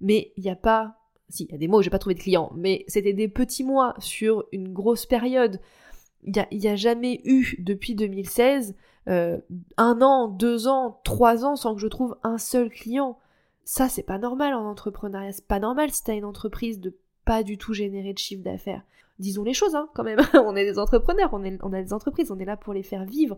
Mais 0.00 0.32
il 0.36 0.42
n'y 0.42 0.50
a 0.50 0.56
pas 0.56 0.96
si, 1.32 1.44
il 1.44 1.52
y 1.52 1.54
a 1.54 1.58
des 1.58 1.68
mois 1.68 1.78
où 1.80 1.82
j'ai 1.82 1.90
pas 1.90 1.98
trouvé 1.98 2.14
de 2.14 2.20
clients, 2.20 2.52
mais 2.54 2.84
c'était 2.88 3.14
des 3.14 3.28
petits 3.28 3.64
mois 3.64 3.94
sur 3.98 4.44
une 4.52 4.72
grosse 4.72 5.06
période. 5.06 5.60
Il 6.24 6.58
n'y 6.58 6.68
a, 6.68 6.76
jamais 6.76 7.20
eu, 7.24 7.56
depuis 7.58 7.94
2016, 7.94 8.76
euh, 9.08 9.38
un 9.76 10.00
an, 10.02 10.28
deux 10.28 10.68
ans, 10.68 11.00
trois 11.04 11.44
ans 11.44 11.56
sans 11.56 11.74
que 11.74 11.80
je 11.80 11.88
trouve 11.88 12.16
un 12.22 12.38
seul 12.38 12.70
client. 12.70 13.18
Ça, 13.64 13.88
c'est 13.88 14.02
pas 14.02 14.18
normal 14.18 14.54
en 14.54 14.64
entrepreneuriat. 14.64 15.32
C'est 15.32 15.46
pas 15.46 15.58
normal 15.58 15.90
si 15.90 16.04
t'as 16.04 16.14
une 16.14 16.24
entreprise 16.24 16.80
de 16.80 16.96
pas 17.24 17.42
du 17.42 17.58
tout 17.58 17.74
générer 17.74 18.12
de 18.12 18.18
chiffre 18.18 18.42
d'affaires. 18.42 18.82
Disons 19.18 19.42
les 19.42 19.54
choses, 19.54 19.74
hein, 19.74 19.88
quand 19.94 20.04
même. 20.04 20.20
on 20.34 20.56
est 20.56 20.64
des 20.64 20.78
entrepreneurs, 20.78 21.30
on, 21.32 21.42
on 21.62 21.72
a 21.72 21.82
des 21.82 21.92
entreprises, 21.92 22.30
on 22.30 22.38
est 22.38 22.44
là 22.44 22.56
pour 22.56 22.72
les 22.72 22.82
faire 22.82 23.04
vivre. 23.04 23.36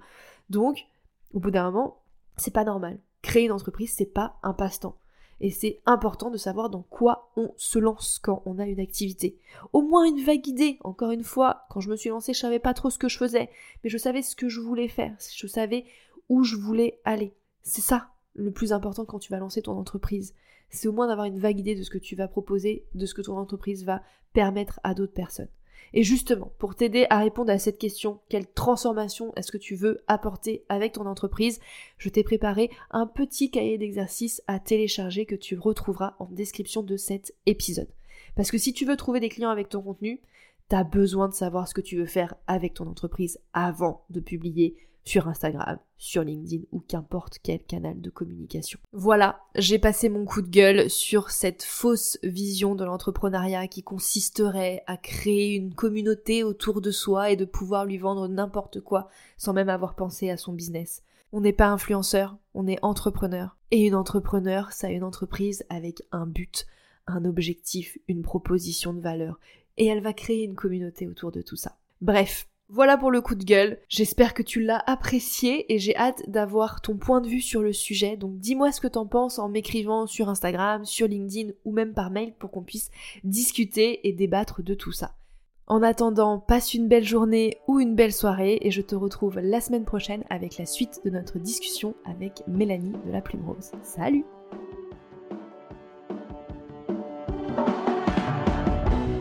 Donc, 0.51 0.87
au 1.33 1.41
bout 1.41 1.51
d'un 1.51 1.71
moment, 1.71 2.01
c'est 2.37 2.53
pas 2.53 2.65
normal. 2.65 2.99
Créer 3.23 3.45
une 3.45 3.53
entreprise, 3.53 3.93
c'est 3.95 4.05
pas 4.05 4.37
un 4.43 4.53
passe-temps. 4.53 4.97
Et 5.41 5.51
c'est 5.51 5.81
important 5.87 6.31
de 6.31 6.37
savoir 6.37 6.71
dans 6.71 6.83
quoi 6.83 7.31
on 7.37 7.53
se 7.57 7.79
lance 7.79 8.19
quand 8.23 8.43
on 8.47 8.59
a 8.59 8.67
une 8.67 8.81
activité. 8.81 9.39
Au 9.73 9.83
moins 9.83 10.05
une 10.05 10.23
vague 10.23 10.47
idée. 10.47 10.79
Encore 10.85 11.11
une 11.11 11.25
fois, 11.25 11.67
quand 11.71 11.81
je 11.81 11.91
me 11.91 11.97
suis 11.97 12.11
lancée, 12.11 12.35
je 12.35 12.41
savais 12.41 12.59
pas 12.59 12.75
trop 12.75 12.91
ce 12.91 12.99
que 12.99 13.09
je 13.09 13.19
faisais, 13.19 13.51
mais 13.83 13.91
je 13.91 13.99
savais 13.99 14.23
ce 14.23 14.37
que 14.37 14.49
je 14.49 14.61
voulais 14.61 14.89
faire. 14.89 15.15
Je 15.35 15.47
savais 15.47 15.85
où 16.29 16.45
je 16.45 16.57
voulais 16.57 17.01
aller. 17.05 17.35
C'est 17.63 17.83
ça 17.83 18.09
le 18.35 18.51
plus 18.51 18.73
important 18.73 19.05
quand 19.05 19.19
tu 19.19 19.31
vas 19.31 19.39
lancer 19.39 19.63
ton 19.63 19.79
entreprise. 19.79 20.35
C'est 20.71 20.89
au 20.89 20.93
moins 20.93 21.07
d'avoir 21.07 21.27
une 21.27 21.39
vague 21.39 21.59
idée 21.59 21.75
de 21.75 21.83
ce 21.83 21.91
que 21.91 21.99
tu 21.99 22.17
vas 22.17 22.29
proposer, 22.29 22.87
de 22.95 23.07
ce 23.07 23.15
que 23.15 23.23
ton 23.23 23.37
entreprise 23.37 23.85
va 23.85 24.03
permettre 24.33 24.81
à 24.83 24.95
d'autres 24.95 25.13
personnes. 25.13 25.49
Et 25.93 26.03
justement, 26.03 26.53
pour 26.59 26.75
t'aider 26.75 27.07
à 27.09 27.21
répondre 27.21 27.53
à 27.53 27.59
cette 27.59 27.79
question, 27.79 28.21
quelle 28.29 28.47
transformation 28.47 29.33
est-ce 29.37 29.53
que 29.53 29.59
tu 29.59 29.77
veux 29.77 30.03
apporter 30.09 30.65
avec 30.69 30.93
ton 30.93 31.07
entreprise, 31.07 31.61
je 31.99 32.09
t'ai 32.09 32.25
préparé 32.25 32.71
un 32.91 33.07
petit 33.07 33.51
cahier 33.51 33.79
d'exercices 33.79 34.43
à 34.47 34.59
télécharger 34.59 35.25
que 35.25 35.37
tu 35.37 35.57
retrouveras 35.57 36.17
en 36.19 36.27
description 36.27 36.83
de 36.83 36.97
cet 36.97 37.35
épisode. 37.47 37.93
Parce 38.35 38.51
que 38.51 38.59
si 38.59 38.73
tu 38.73 38.85
veux 38.85 38.97
trouver 38.97 39.21
des 39.21 39.29
clients 39.29 39.51
avec 39.51 39.69
ton 39.69 39.83
contenu, 39.83 40.21
tu 40.69 40.77
as 40.77 40.85
besoin 40.85 41.29
de 41.29 41.35
savoir 41.35 41.69
ce 41.69 41.75
que 41.75 41.81
tu 41.81 41.97
veux 41.97 42.07
faire 42.07 42.35
avec 42.47 42.75
ton 42.75 42.89
entreprise 42.89 43.39
avant 43.53 44.05
de 44.11 44.21
publier 44.21 44.77
sur 45.05 45.29
Instagram, 45.29 45.79
sur 45.99 46.23
LinkedIn 46.23 46.65
ou 46.73 46.81
qu'importe 46.81 47.39
quel 47.43 47.63
canal 47.63 48.01
de 48.01 48.11
communication. 48.11 48.79
Voilà, 48.93 49.41
j'ai 49.55 49.79
passé 49.79 50.09
mon 50.09 50.25
coup 50.25 50.43
de 50.43 50.49
gueule 50.49 50.91
sur 50.91 51.31
cette 51.31 51.63
fausse 51.63 52.19
vision 52.23 52.75
de 52.75 52.85
l'entrepreneuriat 52.85 53.69
qui 53.69 53.83
consisterait 53.83 54.83
à 54.87 54.97
créer 54.97 55.55
une 55.55 55.75
communauté 55.75 56.43
autour 56.43 56.81
de 56.81 56.91
soi 56.91 57.31
et 57.31 57.37
de 57.37 57.45
pouvoir 57.45 57.85
lui 57.85 57.99
vendre 57.99 58.29
n'importe 58.29 58.81
quoi 58.81 59.09
sans 59.37 59.53
même 59.53 59.69
avoir 59.69 59.95
pensé 59.95 60.31
à 60.31 60.37
son 60.37 60.53
business. 60.53 61.03
On 61.33 61.41
n'est 61.41 61.53
pas 61.53 61.69
influenceur, 61.69 62.39
on 62.55 62.67
est 62.67 62.79
entrepreneur. 62.83 63.57
Et 63.71 63.87
une 63.87 63.97
entrepreneur, 63.97 64.73
ça 64.73 64.87
a 64.87 64.91
une 64.91 65.03
entreprise 65.03 65.65
avec 65.69 66.03
un 66.13 66.27
but, 66.27 66.67
un 67.07 67.25
objectif, 67.25 67.99
une 68.09 68.23
proposition 68.23 68.95
de 68.95 69.01
valeur. 69.01 69.41
Et 69.77 69.87
elle 69.87 70.01
va 70.01 70.13
créer 70.13 70.45
une 70.45 70.55
communauté 70.55 71.09
autour 71.09 71.33
de 71.33 71.43
tout 71.43 71.57
ça. 71.57 71.77
Bref, 72.01 72.49
voilà 72.71 72.97
pour 72.97 73.11
le 73.11 73.21
coup 73.21 73.35
de 73.35 73.45
gueule. 73.45 73.79
J'espère 73.89 74.33
que 74.33 74.43
tu 74.43 74.61
l'as 74.61 74.83
apprécié 74.87 75.73
et 75.73 75.79
j'ai 75.79 75.95
hâte 75.97 76.23
d'avoir 76.29 76.81
ton 76.81 76.97
point 76.97 77.21
de 77.21 77.29
vue 77.29 77.43
sur 77.43 77.63
le 77.63 77.73
sujet. 77.73 78.17
Donc 78.17 78.39
dis-moi 78.39 78.73
ce 78.73 78.81
que 78.81 78.89
t'en 78.89 79.07
penses 79.07 79.39
en 79.39 79.49
m'écrivant 79.49 80.07
sur 80.07 80.31
Instagram, 80.31 80.85
sur 80.85 81.07
LinkedIn 81.07 81.53
ou 81.65 81.73
même 81.73 81.93
par 81.93 82.11
mail 82.11 82.33
pour 82.39 82.51
qu'on 82.51 82.63
puisse 82.63 82.91
discuter 83.23 84.09
et 84.09 84.13
débattre 84.13 84.63
de 84.63 84.75
tout 84.75 84.93
ça. 84.93 85.13
En 85.67 85.83
attendant, 85.83 86.39
passe 86.39 86.75
une 86.75 86.89
belle 86.89 87.05
journée 87.05 87.59
ou 87.69 87.81
une 87.81 87.95
belle 87.95 88.13
soirée 88.13 88.59
et 88.61 88.71
je 88.71 88.83
te 88.83 88.95
retrouve 88.95 89.41
la 89.41 89.61
semaine 89.61 89.85
prochaine 89.85 90.25
avec 90.29 90.59
la 90.59 90.67
suite 90.67 91.01
de 91.05 91.11
notre 91.11 91.39
discussion 91.39 91.95
avec 92.05 92.43
Mélanie 92.47 92.95
de 93.07 93.13
la 93.13 93.21
Plume 93.21 93.47
Rose. 93.47 93.73
Salut 93.83 94.25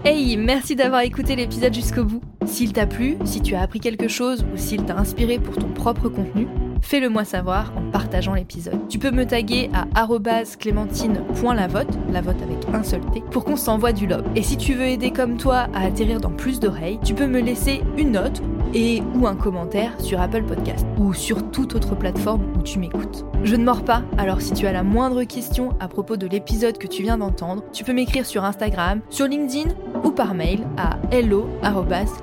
Hey, 0.06 0.36
merci 0.36 0.76
d'avoir 0.76 1.02
écouté 1.02 1.38
l'épisode 1.38 1.74
jusqu'au 1.74 2.04
bout. 2.04 2.22
S'il 2.46 2.74
t'a 2.74 2.86
plu, 2.86 3.18
si 3.24 3.42
tu 3.42 3.56
as 3.56 3.62
appris 3.62 3.80
quelque 3.80 4.08
chose 4.08 4.46
ou 4.54 4.58
s'il 4.58 4.84
t'a 4.84 4.98
inspiré 4.98 5.40
pour 5.40 5.56
ton 5.56 5.70
propre 5.70 6.10
contenu, 6.10 6.48
fais-le 6.82 7.10
moi 7.10 7.24
savoir 7.24 7.74
en 7.78 7.90
partageant 7.92 8.34
l'épisode. 8.34 8.88
Tu 8.90 9.00
peux 9.00 9.12
me 9.12 9.26
taguer 9.26 9.70
à 9.74 9.86
clémentine.lavote, 10.60 11.98
la 12.12 12.22
vote 12.22 12.42
avec 12.44 12.58
un 12.74 12.84
seul 12.84 13.02
T, 13.14 13.22
pour 13.32 13.46
qu'on 13.46 13.56
s'envoie 13.56 13.94
du 13.94 14.08
love. 14.08 14.26
Et 14.36 14.44
si 14.44 14.58
tu 14.58 14.74
veux 14.74 14.86
aider 14.86 15.12
comme 15.12 15.38
toi 15.38 15.68
à 15.74 15.86
atterrir 15.86 16.20
dans 16.20 16.32
plus 16.32 16.60
d'oreilles, 16.60 17.00
tu 17.04 17.14
peux 17.14 17.28
me 17.28 17.40
laisser 17.40 17.82
une 17.98 18.12
note 18.12 18.42
et 18.74 19.02
ou 19.16 19.28
un 19.28 19.36
commentaire 19.36 19.94
sur 20.00 20.20
Apple 20.20 20.44
Podcast 20.44 20.86
ou 20.98 21.14
sur 21.14 21.52
toute 21.52 21.76
autre 21.76 21.96
plateforme 21.96 22.44
où 22.58 22.62
tu 22.64 22.80
m'écoutes. 22.80 23.26
Je 23.44 23.56
ne 23.56 23.64
mords 23.64 23.84
pas, 23.84 24.04
alors 24.18 24.42
si 24.42 24.54
tu 24.54 24.66
as 24.68 24.72
la 24.72 24.84
moindre 24.84 25.24
question 25.24 25.76
à 25.80 25.88
propos 25.88 26.18
de 26.18 26.28
l'épisode 26.28 26.78
que 26.78 26.88
tu 26.88 27.04
viens 27.04 27.18
d'entendre, 27.18 27.64
tu 27.72 27.84
peux 27.84 27.94
m'écrire 27.94 28.26
sur 28.26 28.44
Instagram, 28.44 29.02
sur 29.10 29.28
LinkedIn 29.28 29.70
ou 30.04 30.12
par 30.12 30.34
mail 30.34 30.66
à 30.78 30.98